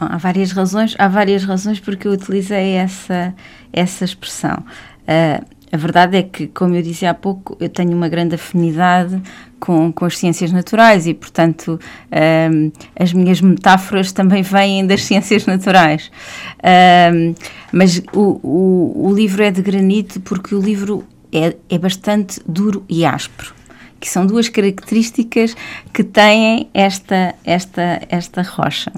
Há 0.00 0.16
várias 0.16 0.52
razões, 0.52 0.96
há 0.98 1.06
várias 1.06 1.44
razões 1.44 1.78
porque 1.78 2.08
eu 2.08 2.12
utilizei 2.12 2.72
essa, 2.72 3.34
essa 3.72 4.04
expressão. 4.04 4.64
Uh, 5.02 5.44
a 5.70 5.76
verdade 5.76 6.16
é 6.16 6.22
que, 6.22 6.48
como 6.48 6.74
eu 6.74 6.82
disse 6.82 7.06
há 7.06 7.14
pouco, 7.14 7.56
eu 7.60 7.68
tenho 7.68 7.92
uma 7.92 8.08
grande 8.08 8.34
afinidade 8.34 9.20
com, 9.60 9.92
com 9.92 10.04
as 10.04 10.18
ciências 10.18 10.50
naturais 10.50 11.06
e, 11.06 11.14
portanto, 11.14 11.78
uh, 12.10 12.72
as 12.98 13.12
minhas 13.12 13.40
metáforas 13.40 14.12
também 14.12 14.42
vêm 14.42 14.86
das 14.86 15.04
ciências 15.04 15.46
naturais. 15.46 16.10
Uh, 16.58 17.34
mas 17.70 18.02
o, 18.12 18.40
o, 18.42 19.08
o 19.08 19.14
livro 19.14 19.42
é 19.42 19.50
de 19.50 19.62
granito 19.62 20.20
porque 20.20 20.54
o 20.54 20.60
livro 20.60 21.04
é, 21.30 21.54
é 21.68 21.78
bastante 21.78 22.40
duro 22.46 22.84
e 22.88 23.04
áspero 23.04 23.61
que 24.02 24.08
são 24.08 24.26
duas 24.26 24.48
características 24.48 25.54
que 25.92 26.02
têm 26.02 26.68
esta, 26.74 27.36
esta, 27.44 28.02
esta 28.08 28.42
rocha. 28.42 28.92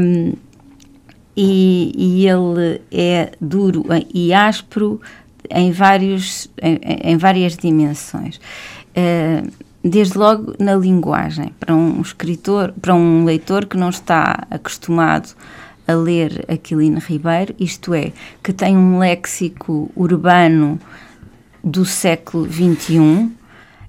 Um, 0.00 0.32
e, 1.36 1.92
e, 1.96 2.28
ele 2.28 2.80
é 2.92 3.32
duro 3.40 3.84
e 4.14 4.32
áspero 4.32 5.00
em, 5.50 5.72
vários, 5.72 6.48
em, 6.62 6.78
em 7.02 7.16
várias 7.16 7.56
dimensões. 7.56 8.36
Uh, 8.96 9.50
desde 9.82 10.16
logo 10.16 10.54
na 10.60 10.76
linguagem. 10.76 11.52
Para 11.58 11.74
um 11.74 12.00
escritor, 12.00 12.72
para 12.80 12.94
um 12.94 13.24
leitor 13.24 13.66
que 13.66 13.76
não 13.76 13.90
está 13.90 14.46
acostumado 14.48 15.34
a 15.86 15.94
ler 15.94 16.44
Aquilino 16.48 17.00
Ribeiro, 17.00 17.56
isto 17.58 17.92
é, 17.92 18.12
que 18.40 18.52
tem 18.52 18.76
um 18.76 18.98
léxico 18.98 19.90
urbano 19.96 20.78
do 21.62 21.84
século 21.84 22.46
XXI. 22.46 23.30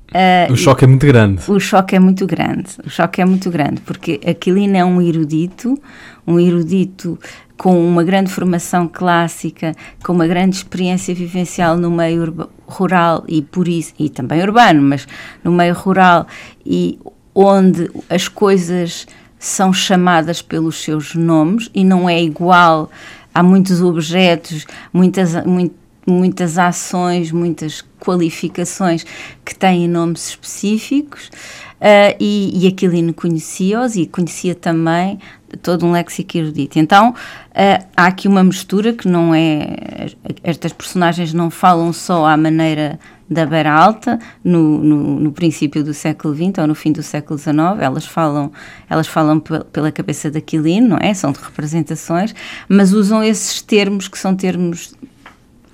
Uh, 0.10 0.54
o 0.54 0.56
choque 0.56 0.86
é 0.86 0.88
muito 0.88 1.06
grande. 1.06 1.42
O 1.52 1.60
choque 1.60 1.96
é 1.96 2.00
muito 2.00 2.26
grande. 2.26 2.70
O 2.86 2.90
choque 2.90 3.22
é 3.22 3.26
muito 3.26 3.50
grande, 3.50 3.82
porque 3.82 4.20
Aquilino 4.26 4.78
é 4.78 4.86
um 4.86 5.02
erudito, 5.02 5.78
um 6.26 6.40
erudito 6.40 7.20
com 7.58 7.86
uma 7.86 8.04
grande 8.04 8.32
formação 8.32 8.88
clássica, 8.88 9.76
com 10.04 10.14
uma 10.14 10.28
grande 10.28 10.56
experiência 10.56 11.14
vivencial 11.14 11.76
no 11.76 11.90
meio 11.90 12.50
rural 12.66 13.26
e 13.28 13.42
por 13.42 13.68
isso 13.68 13.94
e 14.00 14.10
também 14.10 14.42
urbano, 14.42 14.82
mas 14.82 15.08
no 15.44 15.52
meio 15.52 15.74
rural 15.74 16.28
e 16.66 17.00
onde 17.34 17.90
as 18.10 18.28
coisas 18.28 19.08
são 19.40 19.74
chamadas 19.74 20.42
pelos 20.42 20.82
seus 20.82 21.16
nomes 21.16 21.70
e 21.74 21.84
não 21.84 22.08
é 22.08 22.22
igual. 22.22 22.90
Há 23.34 23.44
muitos 23.44 23.82
objetos, 23.82 24.66
muitas, 24.92 25.46
muito, 25.46 25.76
muitas 26.08 26.58
ações, 26.58 27.32
muitas 27.32 27.84
qualificações 28.00 29.06
que 29.44 29.54
têm 29.54 29.88
nomes 29.88 30.30
específicos. 30.30 31.30
Uh, 31.78 32.18
e, 32.20 32.64
e 32.64 32.68
Aquilino 32.68 33.14
conhecia-os 33.14 33.96
e 33.96 34.08
conhecia 34.08 34.56
também 34.56 35.20
todo 35.62 35.86
um 35.86 35.92
léxico 35.92 36.38
erudito. 36.38 36.80
Então, 36.80 37.12
uh, 37.12 37.86
há 37.96 38.08
aqui 38.08 38.28
uma 38.28 38.44
mistura 38.44 38.94
que 38.94 39.08
não 39.08 39.34
é. 39.34 40.10
Estas 40.44 40.74
personagens 40.74 41.34
não 41.34 41.52
falam 41.52 41.94
só 41.94 42.26
à 42.26 42.36
maneira 42.36 43.00
da 43.30 43.46
Beira 43.46 43.72
Alta 43.72 44.20
no, 44.44 44.80
no, 44.80 45.20
no, 45.20 45.32
princípio 45.32 45.84
do 45.84 45.94
século 45.94 46.34
XX 46.34 46.60
ou 46.60 46.68
no 46.68 46.76
fim 46.76 46.92
do 46.92 47.04
século 47.04 47.38
XIX. 47.38 47.58
Elas 47.80 48.06
falam, 48.06 48.52
elas 48.90 49.08
falam 49.08 49.40
pela 49.40 49.92
cabeça 49.92 50.32
de 50.32 50.38
Aquilino, 50.38 50.90
não 50.90 50.98
é? 50.98 51.14
São 51.14 51.32
de 51.32 51.40
representações, 51.40 52.34
mas 52.70 52.94
usam 52.94 53.24
esses 53.24 53.62
termos 53.62 54.08
que 54.08 54.18
são 54.18 54.36
termos, 54.36 54.96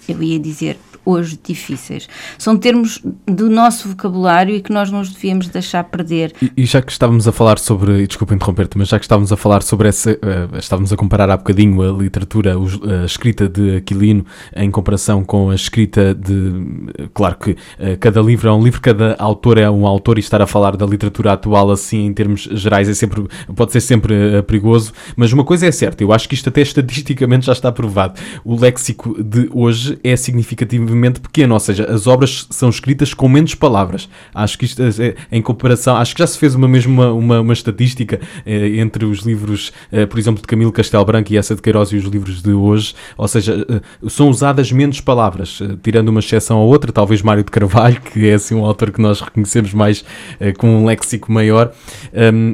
eu 0.08 0.22
ia 0.22 0.40
dizer, 0.40 0.78
hoje 1.06 1.40
difíceis. 1.42 2.08
São 2.38 2.58
termos 2.58 3.02
do 3.26 3.50
nosso 3.50 3.90
vocabulário 3.90 4.56
e 4.56 4.62
que 4.62 4.72
nós 4.72 4.90
não 4.90 5.02
os 5.02 5.10
devíamos 5.10 5.48
deixar 5.48 5.84
perder. 5.84 6.34
E, 6.42 6.52
e 6.58 6.66
já 6.66 6.82
que 6.82 6.92
estávamos 6.92 7.28
a 7.28 7.32
falar 7.32 7.60
sobre, 7.60 8.04
e 8.04 8.08
desculpa 8.08 8.34
interromper-te, 8.34 8.78
mas 8.78 8.88
já 8.88 9.00
que 9.00 9.06
estávamos 9.06 9.32
a 9.32 9.38
falar 9.38 9.62
sobre 9.62 9.90
essa, 9.90 10.12
uh, 10.12 10.58
estávamos 10.58 10.94
a 10.94 10.98
comparar 10.98 11.30
há 11.30 11.38
bocadinho 11.38 11.82
a 11.82 11.92
literatura, 11.92 12.56
a 12.56 13.06
escrita 13.06 13.48
de 13.48 13.78
Aquilino 13.78 14.26
em 14.56 14.70
comparação 14.72 15.24
com 15.24 15.50
a 15.50 15.56
escrita 15.56 16.14
de, 16.14 17.08
claro 17.14 17.36
que 17.38 17.52
uh, 17.52 17.58
cada 18.00 18.22
livro 18.22 18.48
é 18.48 18.54
um 18.54 18.64
livro, 18.64 18.82
cada 18.82 19.16
autor 19.20 19.58
é 19.58 19.70
um 19.70 19.86
autor 19.86 20.18
e 20.18 20.22
estar 20.22 20.42
a 20.42 20.48
falar 20.48 20.76
da 20.76 20.86
literatura 20.86 21.34
atual 21.34 21.72
assim 21.72 22.06
em 22.06 22.14
termos 22.14 22.42
gerais 22.42 22.88
é 22.88 22.94
sempre, 22.94 23.26
pode 23.56 23.72
ser 23.72 23.82
sempre 23.82 24.40
uh, 24.40 24.44
perigoso, 24.44 24.94
mas 25.16 25.34
uma 25.34 25.44
coisa 25.44 25.68
é 25.68 25.72
certa, 25.72 26.04
eu 26.04 26.14
acho 26.14 26.28
que 26.28 26.36
isto 26.36 26.50
até 26.50 26.62
estatisticamente 26.62 27.46
já 27.46 27.54
está 27.54 27.72
provado. 27.72 28.20
O 28.44 28.60
léxico 28.60 29.22
de 29.22 29.50
hoje 29.54 29.98
é 30.04 30.16
significativo 30.16 30.93
pequeno, 31.22 31.54
ou 31.54 31.60
seja, 31.60 31.86
as 31.86 32.08
obras 32.08 32.48
são 32.50 32.70
escritas 32.70 33.14
com 33.14 33.28
menos 33.28 33.56
palavras. 33.56 34.10
Acho 34.34 34.58
que 34.58 34.66
isto, 34.66 34.82
é, 34.82 35.16
em 35.32 35.42
comparação, 35.42 35.96
acho 35.98 36.14
que 36.14 36.20
já 36.20 36.28
se 36.28 36.38
fez 36.38 36.56
uma 36.56 36.68
mesma 36.68 37.12
uma, 37.12 37.40
uma 37.40 37.54
estatística 37.54 38.20
eh, 38.46 38.78
entre 38.78 39.06
os 39.06 39.20
livros, 39.20 39.72
eh, 39.92 40.06
por 40.06 40.20
exemplo, 40.20 40.42
de 40.42 40.48
Camilo 40.48 40.72
Castelo 40.72 41.06
Branco 41.06 41.32
e 41.32 41.38
essa 41.38 41.56
de 41.56 41.62
Queiroz 41.62 41.92
e 41.92 41.98
os 41.98 42.06
livros 42.06 42.42
de 42.42 42.52
hoje, 42.52 42.96
ou 43.18 43.28
seja, 43.28 43.66
eh, 43.70 43.82
são 44.10 44.30
usadas 44.30 44.72
menos 44.72 45.00
palavras, 45.02 45.60
eh, 45.62 45.76
tirando 45.82 46.10
uma 46.10 46.20
exceção 46.20 46.60
ou 46.60 46.68
outra, 46.68 46.92
talvez 46.92 47.22
Mário 47.22 47.44
de 47.44 47.52
Carvalho, 47.52 48.00
que 48.02 48.30
é 48.30 48.34
assim 48.34 48.56
um 48.56 48.66
autor 48.66 48.92
que 48.92 49.02
nós 49.02 49.22
reconhecemos 49.22 49.74
mais 49.74 50.04
eh, 50.40 50.52
com 50.52 50.68
um 50.82 50.86
léxico 50.86 51.32
maior. 51.32 51.72
Um, 52.14 52.54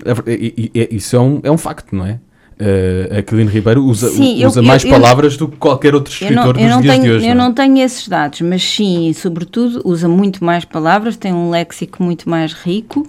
isso 0.91 1.15
é 1.15 1.19
um, 1.19 1.39
é 1.43 1.51
um 1.51 1.58
facto, 1.58 1.96
não 1.96 2.05
é? 2.05 2.19
Uh, 2.59 3.17
Aquilino 3.17 3.49
Ribeiro 3.49 3.83
usa, 3.83 4.09
sim, 4.09 4.45
usa 4.45 4.59
eu, 4.59 4.63
mais 4.63 4.83
eu, 4.83 4.89
palavras 4.89 5.33
eu, 5.33 5.39
do 5.39 5.47
que 5.49 5.57
qualquer 5.57 5.95
outro 5.95 6.11
escritor 6.11 6.57
não, 6.57 6.67
dos 6.67 6.81
dias 6.81 6.95
tenho, 6.95 7.03
de 7.03 7.11
hoje. 7.11 7.27
Eu 7.27 7.35
não, 7.35 7.45
é? 7.45 7.47
não 7.47 7.53
tenho 7.53 7.77
esses 7.79 8.07
dados, 8.07 8.41
mas 8.41 8.63
sim, 8.63 9.11
sobretudo, 9.13 9.81
usa 9.85 10.07
muito 10.07 10.43
mais 10.43 10.65
palavras, 10.65 11.15
tem 11.15 11.33
um 11.33 11.49
léxico 11.49 12.03
muito 12.03 12.29
mais 12.29 12.53
rico. 12.53 13.07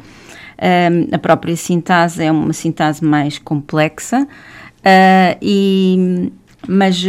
Um, 0.63 1.15
a 1.15 1.19
própria 1.19 1.57
sintase 1.57 2.23
é 2.23 2.31
uma 2.31 2.53
sintase 2.53 3.03
mais 3.03 3.39
complexa 3.39 4.23
uh, 4.23 5.39
e 5.41 6.31
mas, 6.69 7.03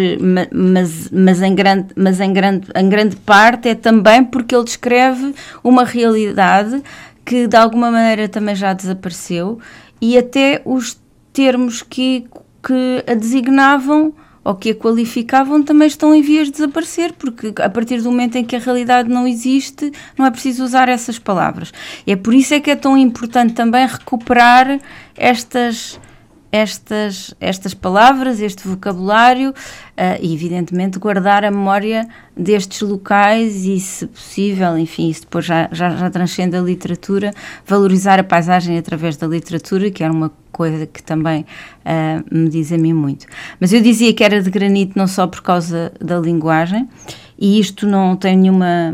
mas, 0.53 1.09
mas, 1.11 1.41
em, 1.41 1.53
grande, 1.53 1.87
mas 1.93 2.21
em, 2.21 2.31
grande, 2.31 2.67
em 2.73 2.87
grande 2.87 3.17
parte 3.17 3.67
é 3.67 3.75
também 3.75 4.23
porque 4.23 4.55
ele 4.55 4.63
descreve 4.63 5.35
uma 5.61 5.83
realidade 5.83 6.81
que 7.25 7.47
de 7.47 7.57
alguma 7.57 7.91
maneira 7.91 8.29
também 8.29 8.55
já 8.55 8.71
desapareceu 8.71 9.59
e 9.99 10.17
até 10.17 10.61
os 10.63 10.97
termos 11.33 11.81
que, 11.81 12.25
que 12.63 13.03
a 13.07 13.13
designavam 13.13 14.13
ou 14.43 14.55
que 14.55 14.71
a 14.71 14.75
qualificavam 14.75 15.61
também 15.61 15.87
estão 15.87 16.15
em 16.15 16.21
vias 16.21 16.47
de 16.47 16.53
desaparecer, 16.53 17.13
porque 17.13 17.53
a 17.61 17.69
partir 17.69 18.01
do 18.01 18.11
momento 18.11 18.37
em 18.37 18.43
que 18.43 18.55
a 18.55 18.59
realidade 18.59 19.07
não 19.07 19.27
existe, 19.27 19.91
não 20.17 20.25
é 20.25 20.31
preciso 20.31 20.63
usar 20.63 20.89
essas 20.89 21.19
palavras. 21.19 21.71
E 22.07 22.11
é 22.11 22.15
por 22.15 22.33
isso 22.33 22.53
é 22.53 22.59
que 22.59 22.71
é 22.71 22.75
tão 22.75 22.97
importante 22.97 23.53
também 23.53 23.85
recuperar 23.85 24.79
estas 25.15 25.99
estas, 26.51 27.33
estas 27.39 27.73
palavras, 27.73 28.41
este 28.41 28.67
vocabulário 28.67 29.51
uh, 29.51 29.53
e, 30.21 30.33
evidentemente, 30.33 30.99
guardar 30.99 31.45
a 31.45 31.51
memória 31.51 32.07
destes 32.35 32.81
locais 32.81 33.65
e, 33.65 33.79
se 33.79 34.05
possível, 34.07 34.77
enfim, 34.77 35.09
isso 35.09 35.21
depois 35.21 35.45
já, 35.45 35.69
já, 35.71 35.89
já 35.91 36.09
transcende 36.09 36.57
a 36.57 36.61
literatura, 36.61 37.33
valorizar 37.65 38.19
a 38.19 38.23
paisagem 38.23 38.77
através 38.77 39.15
da 39.15 39.27
literatura, 39.27 39.89
que 39.89 40.03
era 40.03 40.11
uma 40.11 40.31
coisa 40.51 40.85
que 40.85 41.01
também 41.01 41.45
uh, 41.85 42.35
me 42.35 42.49
diz 42.49 42.71
a 42.73 42.77
mim 42.77 42.93
muito. 42.93 43.25
Mas 43.59 43.71
eu 43.71 43.81
dizia 43.81 44.13
que 44.13 44.23
era 44.23 44.41
de 44.41 44.49
granito 44.49 44.97
não 44.97 45.07
só 45.07 45.25
por 45.27 45.41
causa 45.41 45.93
da 45.99 46.19
linguagem, 46.19 46.87
e 47.41 47.59
isto 47.59 47.87
não 47.87 48.15
tem 48.15 48.37
nenhuma. 48.37 48.93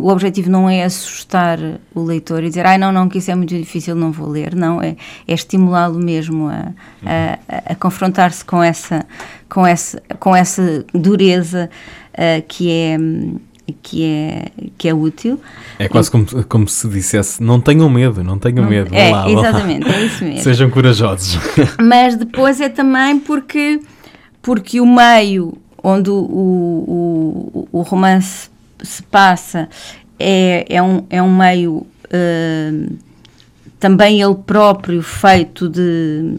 O 0.00 0.08
objetivo 0.08 0.48
não 0.48 0.70
é 0.70 0.84
assustar 0.84 1.58
o 1.92 2.04
leitor 2.04 2.44
e 2.44 2.48
dizer, 2.48 2.64
ai, 2.64 2.78
não, 2.78 2.92
não, 2.92 3.08
que 3.08 3.18
isso 3.18 3.28
é 3.28 3.34
muito 3.34 3.52
difícil, 3.52 3.96
não 3.96 4.12
vou 4.12 4.28
ler. 4.28 4.54
Não, 4.54 4.80
é, 4.80 4.96
é 5.26 5.34
estimulá-lo 5.34 5.98
mesmo 5.98 6.46
a, 6.46 6.68
a, 7.04 7.72
a 7.72 7.74
confrontar-se 7.74 8.44
com 8.44 8.62
essa, 8.62 9.04
com, 9.48 9.66
essa, 9.66 10.00
com 10.20 10.36
essa 10.36 10.86
dureza 10.94 11.68
uh, 12.12 12.44
que 12.46 12.70
é 12.70 12.96
que 13.82 14.04
é, 14.04 14.52
que 14.78 14.88
é 14.88 14.94
útil. 14.94 15.40
É 15.76 15.88
quase 15.88 16.12
como, 16.12 16.26
como 16.44 16.68
se 16.68 16.86
dissesse: 16.86 17.42
não 17.42 17.60
tenham 17.60 17.90
medo, 17.90 18.22
não 18.22 18.38
tenham 18.38 18.62
não, 18.62 18.70
medo. 18.70 18.94
É, 18.94 19.10
lá, 19.10 19.28
exatamente, 19.28 19.88
lá. 19.88 19.96
é 19.96 20.04
isso 20.04 20.22
mesmo. 20.24 20.40
Sejam 20.40 20.70
corajosos. 20.70 21.36
Mas 21.82 22.14
depois 22.14 22.60
é 22.60 22.68
também 22.68 23.18
porque, 23.18 23.80
porque 24.40 24.80
o 24.80 24.86
meio 24.86 25.58
onde 25.84 26.10
o, 26.10 26.16
o, 26.16 27.68
o 27.70 27.82
romance 27.82 28.48
se 28.82 29.02
passa 29.02 29.68
é, 30.18 30.64
é, 30.68 30.82
um, 30.82 31.04
é 31.10 31.22
um 31.22 31.36
meio 31.36 31.86
uh, 32.06 32.96
também 33.78 34.22
ele 34.22 34.34
próprio 34.34 35.02
feito 35.02 35.68
de, 35.68 36.36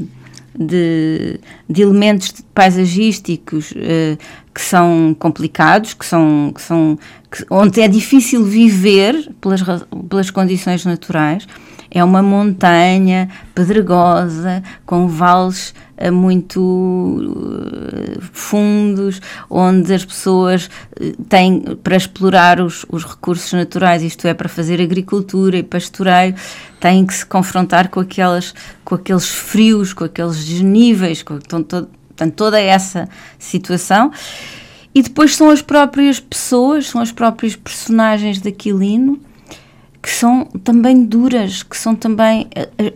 de, 0.58 1.40
de 1.70 1.82
elementos 1.84 2.34
paisagísticos 2.54 3.72
uh, 3.72 4.18
que 4.54 4.62
são 4.62 5.16
complicados, 5.20 5.94
que 5.94 6.06
são, 6.06 6.52
que 6.54 6.62
são 6.62 6.98
que, 7.32 7.46
onde 7.52 7.82
é 7.82 7.88
difícil 7.88 8.44
viver 8.44 9.32
pelas, 9.40 9.62
pelas 10.10 10.32
condições 10.32 10.84
naturais. 10.86 11.48
É 11.96 12.04
uma 12.04 12.22
montanha 12.22 13.30
pedregosa, 13.54 14.62
com 14.86 15.08
vales 15.08 15.74
uh, 15.98 16.12
muito 16.12 16.60
uh, 16.60 18.22
fundos, 18.34 19.22
onde 19.50 19.94
as 19.94 20.04
pessoas 20.04 20.70
uh, 21.00 21.24
têm 21.30 21.62
para 21.82 21.96
explorar 21.96 22.60
os, 22.60 22.86
os, 22.90 23.06
recursos 23.06 23.54
naturais, 23.54 24.04
isto 24.04 24.28
é, 24.28 24.34
para 24.34 24.50
fazer 24.50 24.82
agricultura 24.82 25.56
e 25.56 25.64
pastoreio, 25.64 26.36
têm 26.82 27.06
que 27.06 27.14
se 27.14 27.26
confrontar 27.26 27.88
com, 27.88 28.02
aquelas, 28.02 28.54
com 28.84 28.96
aqueles 28.96 29.30
frios, 29.30 29.94
com 29.94 30.04
aqueles 30.04 30.44
desníveis, 30.44 31.24
com 31.24 31.40
todo, 31.40 31.88
portanto, 32.10 32.34
toda 32.34 32.60
essa 32.60 33.08
situação. 33.40 34.12
E 34.94 35.02
depois 35.02 35.34
são 35.34 35.50
as 35.50 35.62
próprias 35.62 36.20
pessoas, 36.20 36.88
são 36.88 37.00
as 37.00 37.14
próprias 37.14 37.56
personagens 37.56 38.42
de 38.42 38.50
Aquilino 38.50 39.18
que 40.06 40.12
são 40.12 40.46
também 40.46 41.04
duras, 41.04 41.64
que 41.64 41.76
são 41.76 41.96
também. 41.96 42.48
Eh, 42.54 42.70
eh, 42.78 42.94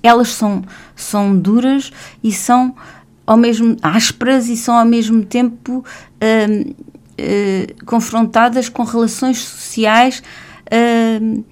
elas 0.00 0.28
são, 0.28 0.62
são 0.94 1.36
duras 1.36 1.90
e 2.22 2.30
são 2.30 2.72
ao 3.26 3.36
mesmo 3.36 3.76
ásperas 3.82 4.48
e 4.48 4.56
são 4.56 4.76
ao 4.76 4.84
mesmo 4.84 5.24
tempo 5.24 5.84
uh, 5.84 6.70
uh, 6.70 7.84
confrontadas 7.84 8.68
com 8.68 8.84
relações 8.84 9.38
sociais 9.38 10.22
uh, 10.68 11.44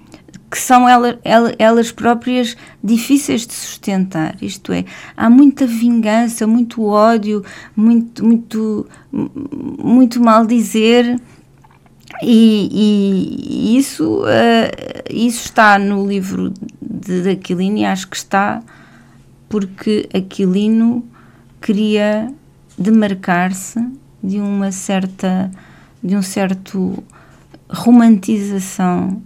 que 0.49 0.59
são 0.59 0.89
ela, 0.89 1.19
ela, 1.25 1.53
elas 1.59 1.91
próprias 1.91 2.57
difíceis 2.83 3.45
de 3.45 3.53
sustentar. 3.53 4.37
Isto 4.41 4.73
é, 4.73 4.85
há 5.17 5.29
muita 5.29 5.67
vingança, 5.67 6.47
muito 6.47 6.85
ódio, 6.85 7.45
muito, 7.75 8.25
muito, 8.25 8.87
muito 9.13 10.23
mal 10.23 10.47
dizer 10.47 11.21
E, 12.23 12.69
e 12.73 13.77
isso, 13.79 14.23
uh, 14.23 15.03
isso 15.11 15.45
está 15.47 15.79
no 15.79 16.07
livro 16.07 16.53
de, 16.81 17.31
Aquilino 17.31 17.79
e 17.79 17.85
acho 17.85 18.09
que 18.09 18.17
está 18.17 18.63
porque 19.49 20.09
Aquilino 20.13 21.05
queria 21.61 22.33
demarcar-se 22.79 23.81
de 24.23 24.39
uma 24.39 24.71
certa 24.71 25.51
de 26.03 26.17
um 26.17 26.23
certo 26.23 27.03
romantização 27.69 29.23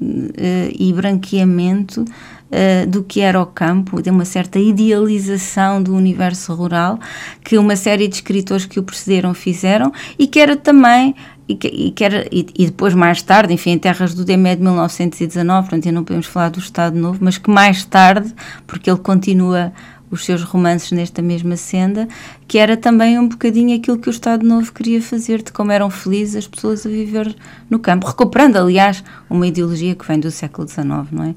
uh, 0.00 0.72
e 0.78 0.92
branqueamento 0.92 2.02
uh, 2.02 2.86
do 2.86 3.02
que 3.02 3.20
era 3.20 3.40
o 3.40 3.46
campo, 3.46 4.02
de 4.02 4.10
uma 4.10 4.24
certa 4.24 4.58
idealização 4.58 5.82
do 5.82 5.94
universo 5.94 6.54
rural 6.54 6.98
que 7.44 7.58
uma 7.58 7.76
série 7.76 8.08
de 8.08 8.16
escritores 8.16 8.64
que 8.64 8.78
o 8.78 8.82
precederam 8.82 9.34
fizeram 9.34 9.92
e 10.18 10.26
que 10.26 10.40
era 10.40 10.56
também 10.56 11.14
e, 11.48 11.58
e, 11.62 11.90
que 11.90 12.04
era, 12.04 12.26
e, 12.30 12.46
e, 12.58 12.66
depois 12.66 12.94
mais 12.94 13.22
tarde, 13.22 13.52
enfim, 13.54 13.70
em 13.70 13.78
Terras 13.78 14.14
do 14.14 14.24
Demé 14.24 14.54
de 14.54 14.62
1919, 14.62 15.68
portanto 15.68 15.92
não 15.92 16.04
podemos 16.04 16.26
falar 16.26 16.50
do 16.50 16.58
Estado 16.58 16.98
Novo, 16.98 17.18
mas 17.22 17.38
que 17.38 17.50
mais 17.50 17.84
tarde, 17.84 18.34
porque 18.66 18.90
ele 18.90 18.98
continua 18.98 19.72
os 20.10 20.24
seus 20.24 20.42
romances 20.42 20.92
nesta 20.92 21.20
mesma 21.20 21.56
senda, 21.56 22.08
que 22.46 22.58
era 22.58 22.76
também 22.76 23.18
um 23.18 23.28
bocadinho 23.28 23.76
aquilo 23.76 23.98
que 23.98 24.08
o 24.08 24.10
Estado 24.10 24.46
Novo 24.46 24.72
queria 24.72 25.02
fazer, 25.02 25.42
de 25.42 25.52
como 25.52 25.70
eram 25.70 25.90
felizes 25.90 26.36
as 26.36 26.46
pessoas 26.46 26.86
a 26.86 26.88
viver 26.88 27.34
no 27.68 27.78
campo, 27.78 28.06
recuperando, 28.06 28.56
aliás, 28.56 29.04
uma 29.28 29.46
ideologia 29.46 29.94
que 29.94 30.06
vem 30.06 30.18
do 30.18 30.30
século 30.30 30.66
XIX, 30.66 30.86
não 31.12 31.24
é? 31.24 31.28
Uh, 31.28 31.34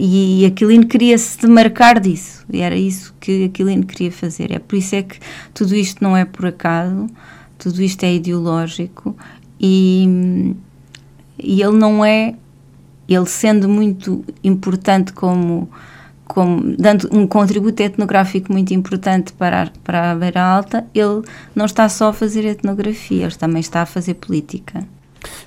e, 0.00 0.42
e 0.42 0.46
Aquilino 0.46 0.86
queria 0.86 1.18
se 1.18 1.40
demarcar 1.40 1.98
disso, 1.98 2.44
e 2.50 2.60
era 2.60 2.76
isso 2.76 3.14
que 3.20 3.46
Aquilino 3.46 3.84
queria 3.84 4.12
fazer. 4.12 4.52
É 4.52 4.58
por 4.58 4.76
isso 4.76 4.94
é 4.94 5.02
que 5.02 5.18
tudo 5.52 5.74
isto 5.74 6.02
não 6.02 6.16
é 6.16 6.24
por 6.24 6.46
acaso, 6.46 7.08
tudo 7.58 7.82
isto 7.82 8.04
é 8.04 8.14
ideológico, 8.14 9.16
e, 9.60 10.54
e 11.38 11.60
ele 11.60 11.76
não 11.76 12.04
é, 12.04 12.34
ele 13.08 13.26
sendo 13.26 13.68
muito 13.68 14.24
importante 14.42 15.12
como 15.12 15.68
como, 16.28 16.76
dando 16.78 17.08
um 17.10 17.26
contributo 17.26 17.82
etnográfico 17.82 18.52
muito 18.52 18.72
importante 18.74 19.32
para 19.32 19.62
a, 19.62 19.66
para 19.82 20.10
a 20.12 20.14
Beira 20.14 20.42
Alta, 20.42 20.86
ele 20.94 21.22
não 21.54 21.64
está 21.64 21.88
só 21.88 22.10
a 22.10 22.12
fazer 22.12 22.44
etnografia, 22.44 23.24
ele 23.24 23.34
também 23.34 23.60
está 23.60 23.80
a 23.80 23.86
fazer 23.86 24.14
política. 24.14 24.86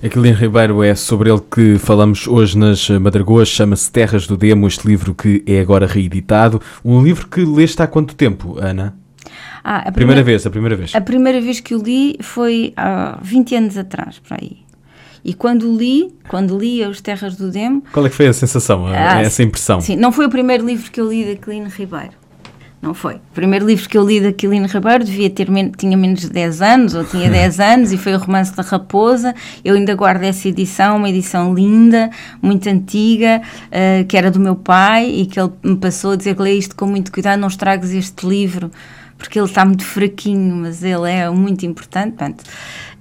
Aquilino 0.04 0.36
Ribeiro 0.36 0.84
é 0.84 0.94
sobre 0.96 1.30
ele 1.30 1.40
que 1.40 1.78
falamos 1.78 2.28
hoje 2.28 2.58
nas 2.58 2.90
Madragoas, 2.90 3.48
chama-se 3.48 3.90
Terras 3.90 4.28
do 4.28 4.36
Demo, 4.36 4.68
este 4.68 4.86
livro 4.86 5.14
que 5.14 5.44
é 5.46 5.62
agora 5.62 5.86
reeditado. 5.86 6.60
Um 6.84 7.02
livro 7.02 7.28
que 7.28 7.46
leste 7.46 7.82
há 7.82 7.88
quanto 7.88 8.16
tempo, 8.16 8.58
Ana? 8.60 9.01
Ah, 9.64 9.78
a 9.78 9.92
primeira, 9.92 9.94
primeira, 9.94 10.24
vez, 10.24 10.46
a 10.46 10.50
primeira 10.50 10.76
vez. 10.76 10.96
A 10.96 11.02
primeira 11.02 11.42
vez 11.42 11.60
que 11.60 11.76
o 11.76 11.82
li 11.82 12.18
foi 12.22 12.74
há 12.76 13.20
20 13.22 13.56
anos 13.56 13.78
atrás, 13.78 14.20
por 14.20 14.38
aí. 14.40 14.58
E 15.24 15.34
quando 15.34 15.72
li, 15.78 16.12
quando 16.28 16.58
li 16.58 16.84
As 16.84 17.00
Terras 17.00 17.36
do 17.36 17.52
Demo... 17.52 17.84
Qual 17.92 18.06
é 18.06 18.10
que 18.10 18.16
foi 18.16 18.28
a 18.28 18.34
sensação, 18.34 18.88
ah, 18.88 19.22
essa 19.22 19.44
impressão? 19.44 19.80
Sim, 19.80 19.96
não 19.96 20.12
foi 20.12 20.26
o 20.26 20.30
primeiro 20.30 20.66
livro 20.66 20.92
que 20.92 21.00
eu 21.00 21.10
li 21.10 21.24
da 21.24 21.34
Aquilino 21.34 21.70
Ribeiro. 21.70 22.22
Não 22.82 22.96
foi. 22.96 23.16
O 23.16 23.34
primeiro 23.36 23.68
livro 23.68 23.88
que 23.88 23.96
eu 23.96 24.04
li 24.04 24.20
da 24.20 24.30
Aquilino 24.30 24.66
Ribeiro 24.66 25.04
devia 25.04 25.30
ter 25.30 25.48
tinha 25.78 25.96
menos 25.96 26.22
de 26.22 26.30
10 26.32 26.62
anos, 26.64 26.96
ou 26.96 27.04
tinha 27.04 27.30
10 27.30 27.60
anos, 27.62 27.94
e 27.94 27.98
foi 27.98 28.16
o 28.16 28.18
Romance 28.18 28.56
da 28.56 28.64
Raposa. 28.64 29.36
Eu 29.64 29.76
ainda 29.76 29.94
guardo 29.94 30.24
essa 30.24 30.48
edição, 30.48 30.98
uma 30.98 31.08
edição 31.08 31.54
linda, 31.54 32.10
muito 32.42 32.68
antiga, 32.68 33.40
uh, 33.68 34.04
que 34.08 34.18
era 34.18 34.32
do 34.32 34.40
meu 34.40 34.56
pai, 34.56 35.08
e 35.08 35.28
que 35.28 35.40
ele 35.40 35.52
me 35.64 35.76
passou 35.76 36.14
a 36.14 36.16
dizer 36.16 36.36
que 36.36 36.42
lê 36.42 36.54
isto 36.54 36.76
com 36.76 36.88
muito 36.88 37.12
cuidado, 37.12 37.40
não 37.40 37.48
estragues 37.48 37.92
este 37.92 38.26
livro, 38.26 38.72
porque 39.22 39.38
ele 39.38 39.46
está 39.46 39.64
muito 39.64 39.86
fraquinho, 39.86 40.56
mas 40.56 40.84
ele 40.84 41.10
é 41.10 41.30
muito 41.30 41.64
importante. 41.64 42.18
Portanto, 42.18 42.44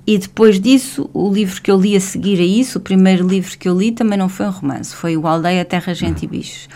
e 0.07 0.19
depois 0.19 0.61
disso, 0.61 1.09
o 1.15 1.33
livro 1.33 1.61
que 1.63 1.71
eu 1.71 1.81
li 1.81 1.97
a 1.97 2.01
seguir 2.01 2.39
a 2.39 2.45
isso, 2.45 2.79
o 2.79 2.81
primeiro 2.81 3.27
livro 3.27 3.57
que 3.57 3.69
eu 3.69 3.79
li, 3.79 3.91
também 3.91 4.19
não 4.19 4.29
foi 4.29 4.47
um 4.47 4.51
romance, 4.51 4.95
foi 4.95 5.17
o 5.17 5.27
Aldeia, 5.27 5.65
Terra, 5.65 5.95
Gente 5.95 6.25
e 6.25 6.29
Bichos. 6.29 6.69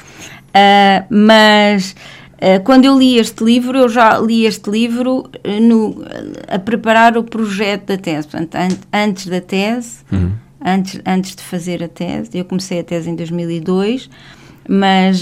Uh, 0.49 1.05
mas 1.11 1.95
uh, 2.35 2.63
quando 2.65 2.87
eu 2.87 2.99
li 2.99 3.19
este 3.19 3.45
livro, 3.45 3.77
eu 3.77 3.89
já 3.89 4.19
li 4.19 4.47
este 4.47 4.71
livro 4.71 5.21
uh, 5.21 5.61
no, 5.61 6.03
a 6.49 6.59
preparar 6.59 7.19
o 7.19 7.25
projeto 7.25 7.89
da 7.89 7.99
tese. 7.99 8.29
Portanto, 8.29 8.55
an 8.55 8.69
antes 8.93 9.27
da 9.27 9.41
tese, 9.41 9.99
uhum. 10.11 10.33
antes, 10.65 11.01
antes 11.05 11.35
de 11.35 11.43
fazer 11.43 11.83
a 11.83 11.89
tese, 11.89 12.31
eu 12.35 12.45
comecei 12.45 12.81
a 12.81 12.85
tese 12.85 13.11
em 13.11 13.17
2002, 13.17 14.09
mas 14.67 15.21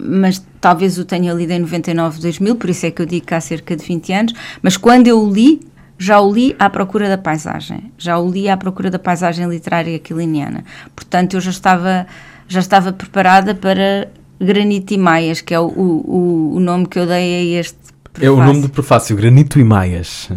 mas 0.00 0.44
talvez 0.60 0.98
o 0.98 1.04
tenha 1.04 1.32
lido 1.32 1.50
em 1.52 1.60
99, 1.60 2.20
2000, 2.20 2.56
por 2.56 2.70
isso 2.70 2.86
é 2.86 2.90
que 2.90 3.02
eu 3.02 3.06
digo 3.06 3.26
que 3.26 3.34
há 3.34 3.40
cerca 3.40 3.76
de 3.76 3.84
20 3.84 4.12
anos, 4.12 4.34
mas 4.62 4.76
quando 4.76 5.06
eu 5.06 5.20
o 5.20 5.32
li, 5.32 5.60
já 5.98 6.20
o 6.20 6.32
li 6.32 6.54
à 6.58 6.68
procura 6.68 7.08
da 7.08 7.18
paisagem, 7.18 7.92
já 7.98 8.18
o 8.18 8.30
li 8.30 8.48
à 8.48 8.56
procura 8.56 8.90
da 8.90 8.98
paisagem 8.98 9.48
literária 9.48 9.94
aquiliniana. 9.96 10.64
Portanto, 10.94 11.34
eu 11.34 11.40
já 11.40 11.50
estava, 11.50 12.06
já 12.48 12.60
estava 12.60 12.92
preparada 12.92 13.54
para 13.54 14.08
Granito 14.40 14.94
e 14.94 14.98
Maias, 14.98 15.40
que 15.40 15.54
é 15.54 15.60
o, 15.60 15.66
o, 15.66 16.56
o 16.56 16.60
nome 16.60 16.86
que 16.86 16.98
eu 16.98 17.06
dei 17.06 17.56
a 17.56 17.60
este 17.60 17.91
Prefácio. 18.12 18.28
É 18.28 18.30
o 18.30 18.44
nome 18.44 18.60
do 18.60 18.68
prefácio, 18.68 19.16
Granito 19.16 19.58
e 19.58 19.64
Maias. 19.64 20.28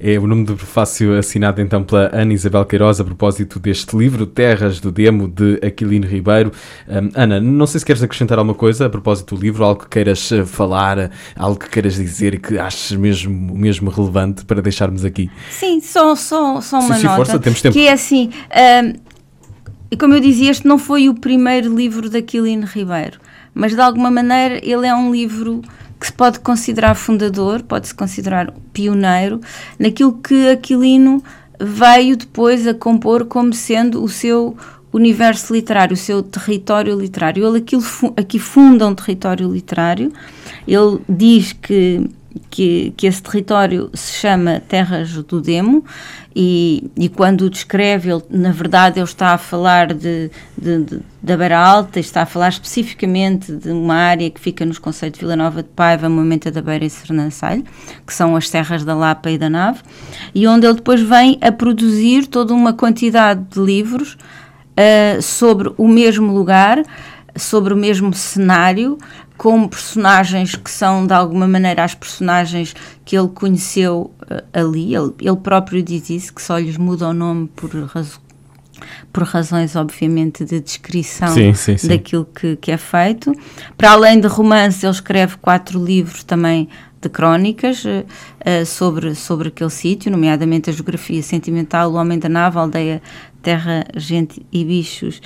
É 0.00 0.18
o 0.18 0.26
nome 0.26 0.44
do 0.44 0.56
prefácio 0.56 1.16
assinado 1.16 1.60
então 1.60 1.84
pela 1.84 2.10
Ana 2.12 2.32
Isabel 2.32 2.64
Queiroz 2.64 2.98
a 2.98 3.04
propósito 3.04 3.60
deste 3.60 3.96
livro, 3.96 4.26
Terras 4.26 4.80
do 4.80 4.90
Demo, 4.90 5.28
de 5.28 5.60
Aquilino 5.64 6.04
Ribeiro. 6.04 6.50
Um, 6.88 7.10
Ana, 7.14 7.40
não 7.40 7.64
sei 7.64 7.78
se 7.78 7.86
queres 7.86 8.02
acrescentar 8.02 8.38
alguma 8.38 8.56
coisa 8.56 8.86
a 8.86 8.90
propósito 8.90 9.36
do 9.36 9.40
livro, 9.40 9.64
algo 9.64 9.82
que 9.82 9.88
queiras 9.88 10.32
eh, 10.32 10.44
falar, 10.44 11.12
algo 11.36 11.56
que 11.56 11.70
queiras 11.70 11.94
dizer 11.94 12.34
e 12.34 12.38
que 12.38 12.58
aches 12.58 12.96
mesmo, 12.96 13.56
mesmo 13.56 13.88
relevante 13.88 14.44
para 14.44 14.60
deixarmos 14.60 15.04
aqui. 15.04 15.30
Sim, 15.48 15.80
só, 15.80 16.16
só, 16.16 16.60
só 16.60 16.80
uma 16.80 16.96
sim, 16.96 17.02
sim, 17.02 17.06
nota. 17.06 17.16
Força, 17.16 17.38
temos 17.38 17.62
tempo. 17.62 17.72
Que 17.72 17.86
é 17.86 17.92
assim, 17.92 18.30
um, 19.92 19.96
como 19.96 20.14
eu 20.14 20.20
dizia, 20.20 20.50
este 20.50 20.66
não 20.66 20.78
foi 20.78 21.08
o 21.08 21.14
primeiro 21.14 21.72
livro 21.72 22.10
de 22.10 22.18
Aquilino 22.18 22.66
Ribeiro, 22.66 23.20
mas 23.54 23.74
de 23.74 23.80
alguma 23.80 24.10
maneira 24.10 24.58
ele 24.62 24.88
é 24.88 24.94
um 24.94 25.12
livro 25.12 25.62
que 25.98 26.06
se 26.06 26.12
pode 26.12 26.40
considerar 26.40 26.94
fundador, 26.94 27.62
pode-se 27.62 27.94
considerar 27.94 28.52
pioneiro, 28.72 29.40
naquilo 29.78 30.12
que 30.18 30.50
Aquilino 30.50 31.22
veio 31.58 32.16
depois 32.16 32.66
a 32.66 32.74
compor 32.74 33.24
como 33.24 33.52
sendo 33.52 34.02
o 34.02 34.08
seu 34.08 34.56
universo 34.92 35.52
literário, 35.52 35.94
o 35.94 35.96
seu 35.96 36.22
território 36.22 36.98
literário. 36.98 37.46
Ele 37.46 37.58
aquilo, 37.58 37.82
aqui 38.16 38.38
funda 38.38 38.86
um 38.86 38.94
território 38.94 39.50
literário, 39.50 40.12
ele 40.66 41.00
diz 41.08 41.52
que 41.52 42.08
que, 42.50 42.92
que 42.96 43.06
esse 43.06 43.22
território 43.22 43.90
se 43.94 44.12
chama 44.12 44.62
Terras 44.68 45.12
do 45.12 45.40
Demo 45.40 45.84
e, 46.38 46.90
e 46.98 47.08
quando 47.08 47.42
o 47.42 47.50
descreve, 47.50 48.10
ele, 48.10 48.22
na 48.28 48.52
verdade, 48.52 48.98
ele 48.98 49.06
está 49.06 49.28
a 49.28 49.38
falar 49.38 49.94
de, 49.94 50.30
de, 50.56 50.78
de, 50.84 51.00
da 51.22 51.34
Beira 51.34 51.58
Alta, 51.58 51.98
está 51.98 52.22
a 52.22 52.26
falar 52.26 52.50
especificamente 52.50 53.50
de 53.50 53.70
uma 53.70 53.94
área 53.94 54.30
que 54.30 54.38
fica 54.38 54.66
nos 54.66 54.78
conceitos 54.78 55.18
de 55.18 55.24
Vila 55.24 55.34
Nova 55.34 55.62
de 55.62 55.68
Paiva, 55.70 56.10
Moimenta 56.10 56.50
da 56.50 56.60
Beira 56.60 56.84
e 56.84 56.90
Sernancelho, 56.90 57.64
que 58.06 58.12
são 58.12 58.36
as 58.36 58.50
Serras 58.50 58.84
da 58.84 58.94
Lapa 58.94 59.30
e 59.30 59.38
da 59.38 59.48
Nave, 59.48 59.80
e 60.34 60.46
onde 60.46 60.66
ele 60.66 60.74
depois 60.74 61.00
vem 61.00 61.38
a 61.40 61.50
produzir 61.50 62.26
toda 62.26 62.52
uma 62.52 62.74
quantidade 62.74 63.42
de 63.50 63.58
livros 63.58 64.18
uh, 64.76 65.22
sobre 65.22 65.72
o 65.78 65.88
mesmo 65.88 66.34
lugar, 66.34 66.82
sobre 67.34 67.72
o 67.72 67.76
mesmo 67.76 68.12
cenário, 68.12 68.98
com 69.36 69.68
personagens 69.68 70.54
que 70.54 70.70
são 70.70 71.06
de 71.06 71.12
alguma 71.12 71.46
maneira 71.46 71.84
as 71.84 71.94
personagens 71.94 72.74
que 73.04 73.16
ele 73.16 73.28
conheceu 73.28 74.12
uh, 74.22 74.42
ali. 74.52 74.94
Ele, 74.94 75.12
ele, 75.20 75.36
próprio 75.36 75.82
diz 75.82 76.10
isso, 76.10 76.34
que 76.34 76.42
só 76.42 76.58
lhes 76.58 76.76
muda 76.76 77.08
o 77.08 77.12
nome 77.12 77.48
por, 77.54 77.70
razo 77.84 78.20
por 79.12 79.22
razões, 79.22 79.74
obviamente, 79.74 80.44
de 80.44 80.60
descrição 80.60 81.28
sim, 81.28 81.54
sim, 81.54 81.78
sim. 81.78 81.88
daquilo 81.88 82.26
que, 82.26 82.56
que 82.56 82.70
é 82.70 82.76
feito. 82.76 83.32
Para 83.76 83.92
além 83.92 84.20
de 84.20 84.26
romance, 84.26 84.84
ele 84.84 84.92
escreve 84.92 85.36
quatro 85.38 85.82
livros 85.82 86.22
também 86.22 86.68
de 87.00 87.08
crónicas 87.08 87.84
uh, 87.84 88.66
sobre, 88.66 89.14
sobre 89.14 89.48
aquele 89.48 89.70
sítio, 89.70 90.10
nomeadamente 90.10 90.68
a 90.68 90.72
geografia 90.72 91.22
sentimental, 91.22 91.90
o 91.90 91.94
homem 91.94 92.18
da 92.18 92.28
nave, 92.28 92.58
a 92.58 92.60
aldeia, 92.62 93.02
terra, 93.42 93.86
gente 93.96 94.44
e 94.52 94.64
bichos 94.64 95.20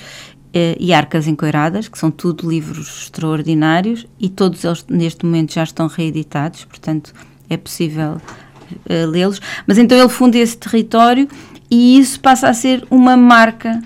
e 0.53 0.93
Arcas 0.93 1.27
Encoiradas, 1.27 1.89
que 1.89 1.99
são 1.99 2.11
tudo 2.11 2.49
livros 2.49 3.05
extraordinários 3.05 4.07
e 4.19 4.29
todos 4.29 4.65
eles 4.65 4.85
neste 4.89 5.25
momento 5.25 5.55
já 5.55 5.63
estão 5.63 5.87
reeditados, 5.87 6.65
portanto 6.65 7.15
é 7.49 7.57
possível 7.57 8.15
uh, 8.15 9.07
lê-los. 9.09 9.41
Mas 9.67 9.79
então 9.79 9.97
ele 9.99 10.09
funda 10.09 10.39
esse 10.39 10.57
território 10.57 11.29
e 11.71 11.99
isso 11.99 12.19
passa 12.21 12.49
a 12.49 12.55
ser 12.55 12.85
uma 12.91 13.17
marca, 13.17 13.81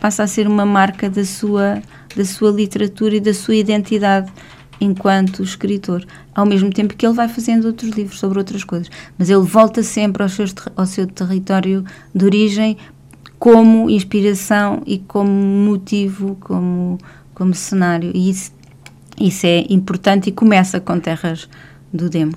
passa 0.00 0.22
a 0.22 0.26
ser 0.26 0.46
uma 0.46 0.66
marca 0.66 1.08
da 1.08 1.24
sua, 1.24 1.82
da 2.14 2.24
sua 2.24 2.50
literatura 2.50 3.16
e 3.16 3.20
da 3.20 3.32
sua 3.32 3.54
identidade 3.54 4.30
enquanto 4.80 5.42
escritor, 5.42 6.04
ao 6.34 6.44
mesmo 6.44 6.70
tempo 6.70 6.94
que 6.94 7.06
ele 7.06 7.14
vai 7.14 7.28
fazendo 7.28 7.66
outros 7.66 7.90
livros 7.92 8.18
sobre 8.18 8.38
outras 8.38 8.64
coisas, 8.64 8.90
mas 9.16 9.30
ele 9.30 9.42
volta 9.42 9.82
sempre 9.82 10.22
ao 10.22 10.28
seu, 10.28 10.46
ao 10.76 10.84
seu 10.84 11.06
território 11.06 11.84
de 12.14 12.24
origem 12.24 12.76
como 13.38 13.90
inspiração 13.90 14.82
e 14.86 14.98
como 14.98 15.30
motivo, 15.30 16.36
como, 16.40 16.98
como 17.34 17.54
cenário. 17.54 18.10
E 18.14 18.30
isso, 18.30 18.52
isso 19.20 19.46
é 19.46 19.64
importante 19.70 20.28
e 20.28 20.32
começa 20.32 20.80
com 20.80 20.98
Terras 20.98 21.48
do 21.92 22.08
Demo. 22.08 22.34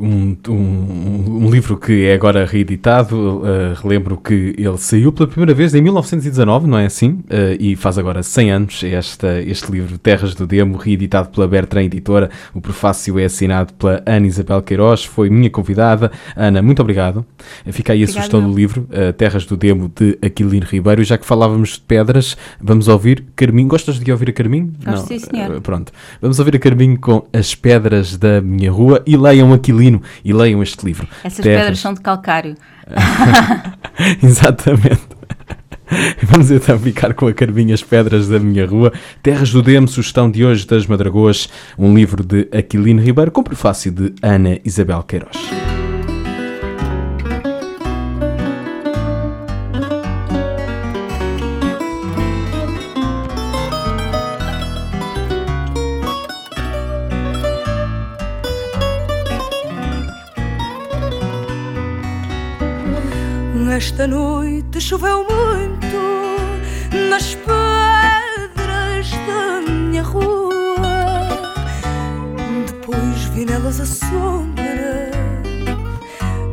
Um, 0.00 0.36
um, 0.48 1.44
um, 1.44 1.50
livro 1.50 1.76
que 1.76 2.06
é 2.06 2.14
agora 2.14 2.44
reeditado. 2.46 3.16
Uh, 3.16 3.74
relembro 3.82 4.16
que 4.16 4.54
ele 4.56 4.78
saiu 4.78 5.12
pela 5.12 5.28
primeira 5.28 5.52
vez 5.52 5.74
em 5.74 5.82
1919, 5.82 6.66
não 6.66 6.78
é 6.78 6.86
assim? 6.86 7.10
Uh, 7.10 7.56
e 7.58 7.76
faz 7.76 7.98
agora 7.98 8.22
100 8.22 8.50
anos 8.50 8.84
esta, 8.84 9.40
este 9.42 9.70
livro, 9.70 9.98
Terras 9.98 10.34
do 10.34 10.46
Demo, 10.46 10.76
reeditado 10.76 11.28
pela 11.28 11.46
Bertrand 11.46 11.84
Editora. 11.84 12.30
O 12.54 12.60
prefácio 12.60 13.18
é 13.18 13.24
assinado 13.24 13.72
pela 13.74 14.02
Ana 14.06 14.26
Isabel 14.26 14.62
Queiroz, 14.62 15.04
foi 15.04 15.28
minha 15.28 15.50
convidada. 15.50 16.10
Ana, 16.34 16.62
muito 16.62 16.80
obrigado. 16.80 17.24
Fica 17.66 17.92
aí 17.92 18.02
a 18.02 18.06
sugestão 18.06 18.42
do 18.42 18.54
livro, 18.54 18.88
uh, 18.90 19.12
Terras 19.12 19.44
do 19.44 19.56
Demo, 19.56 19.90
de 19.94 20.18
Aquilino 20.22 20.66
Ribeiro. 20.66 21.02
E 21.02 21.04
já 21.04 21.18
que 21.18 21.26
falávamos 21.26 21.74
de 21.74 21.80
pedras, 21.80 22.36
vamos 22.60 22.88
ouvir 22.88 23.24
Carminho. 23.36 23.68
Gostas 23.68 23.98
de 23.98 24.10
ouvir 24.10 24.30
a 24.30 24.32
Carminho? 24.32 24.72
Gosto, 24.84 25.08
sim, 25.08 25.18
senhor. 25.18 25.60
pronto. 25.60 25.92
Vamos 26.20 26.38
ouvir 26.38 26.56
a 26.56 26.58
Carminho 26.58 26.98
com 26.98 27.26
As 27.32 27.54
Pedras 27.54 28.16
da 28.16 28.40
Minha 28.40 28.70
Rua 28.70 29.02
e 29.06 29.16
leiam 29.16 29.52
Aquilino 29.52 29.89
e 30.24 30.32
leiam 30.32 30.62
este 30.62 30.84
livro. 30.84 31.08
Essas 31.24 31.42
Terras... 31.42 31.62
pedras 31.62 31.78
são 31.78 31.94
de 31.94 32.00
calcário. 32.00 32.54
Exatamente. 34.22 35.20
Vamos 36.22 36.50
então 36.50 36.78
ficar 36.78 37.14
com 37.14 37.26
a 37.26 37.32
Carminha 37.32 37.74
As 37.74 37.82
Pedras 37.82 38.28
da 38.28 38.38
Minha 38.38 38.66
Rua. 38.66 38.92
Terras 39.22 39.50
do 39.50 39.62
Demo, 39.62 39.88
sugestão 39.88 40.30
de 40.30 40.44
hoje 40.44 40.66
das 40.66 40.86
Madragoas, 40.86 41.48
um 41.76 41.94
livro 41.94 42.22
de 42.22 42.48
Aquilino 42.56 43.02
Ribeiro 43.02 43.30
com 43.30 43.42
prefácio 43.42 43.90
de 43.90 44.14
Ana 44.22 44.58
Isabel 44.64 45.02
Queiroz. 45.02 45.79
Esta 63.80 64.06
noite 64.06 64.78
choveu 64.78 65.24
muito 65.24 67.08
nas 67.08 67.34
pedras 67.34 69.10
da 69.26 69.72
minha 69.72 70.02
rua. 70.02 71.30
Depois 72.66 73.24
vi 73.32 73.46
nelas 73.46 73.80
a 73.80 73.86
sombra 73.86 75.10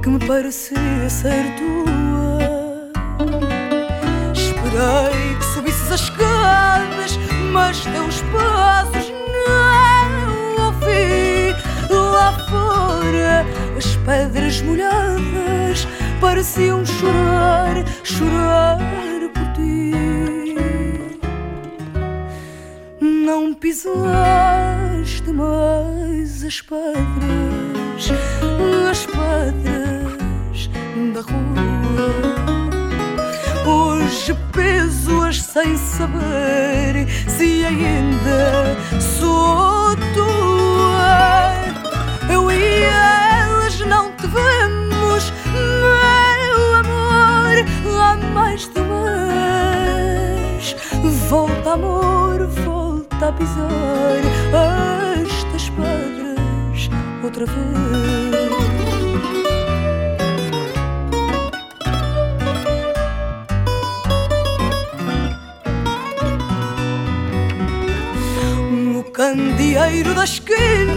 que 0.02 0.08
me 0.08 0.26
parecia 0.26 1.10
ser 1.10 1.44
tua. 1.58 2.92
Esperei 4.34 5.36
que 5.38 5.46
subisses 5.54 5.92
as 5.92 6.00
escadas, 6.04 7.20
mas 7.52 7.82
teus 7.82 8.22
passos 8.32 9.12
não 9.44 10.66
ouvi. 10.68 11.54
Lá 11.90 12.32
fora, 12.50 13.46
as 13.78 13.98
pedras 13.98 14.62
molhadas 14.62 15.37
pareciam 16.28 16.86
chorar, 16.86 17.86
chorar 18.04 18.78
por 19.34 19.54
ti. 19.54 19.94
Não 23.00 23.54
pisaste 23.54 25.32
mais 25.32 26.44
as 26.44 26.60
pedras, 26.62 28.12
as 28.92 29.06
pedras 29.06 30.70
da 31.13 31.22
rua. 31.22 32.10
Hoje 33.66 34.36
peso-as 34.52 35.42
sem 35.42 35.78
saber 35.78 37.08
se 37.30 37.63
ainda 37.63 38.76
sou 39.00 39.77
mais 48.38 48.67
de. 48.67 48.88
Volta, 51.30 51.73
amor, 51.73 52.47
volta 52.63 53.28
a 53.28 53.32
pisar 53.34 54.21
estas 55.21 55.69
pedras 55.71 56.89
outra 57.21 57.45
vez. 57.45 57.58
No 68.71 69.04
candeeiro 69.04 70.13
da 70.13 70.23
esquina 70.23 70.93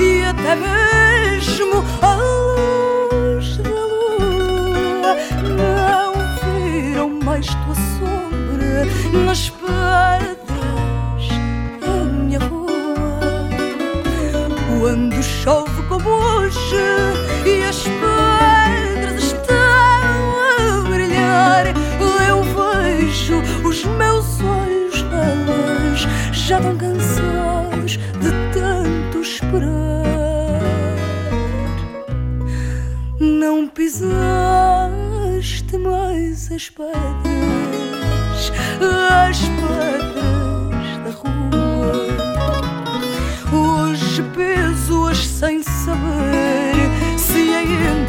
e 0.00 0.24
até 0.24 0.56
mesmo 0.56 1.84
a 2.02 2.75
nas 9.24 9.50
pedras 9.50 11.28
da 11.80 12.04
minha 12.04 12.38
rua. 12.38 12.68
Quando 14.80 15.22
chove 15.22 15.82
como 15.88 16.08
hoje 16.08 16.76
e 17.44 17.62
as 17.64 17.82
pedras 17.82 19.22
estão 19.24 19.56
a 20.76 20.88
brilhar, 20.88 21.66
eu 22.28 22.42
vejo 22.42 23.40
os 23.66 23.84
meus 23.84 24.40
olhos 24.40 25.02
nelas 25.02 26.06
já 26.32 26.60
tão 26.60 26.76
cansados 26.76 27.92
de 27.92 28.30
tanto 28.52 29.20
esperar. 29.20 29.76
Não 33.18 33.66
pisaste 33.68 34.06
mais 35.78 36.50
as 36.52 36.68
pedras 36.68 37.25
as 39.28 39.40
pedras 39.40 40.88
da 41.02 41.10
rua. 41.10 42.06
Hoje 43.52 44.22
peso-as 44.34 45.18
sem 45.18 45.62
saber 45.62 47.18
se 47.18 47.52
ainda 47.52 48.05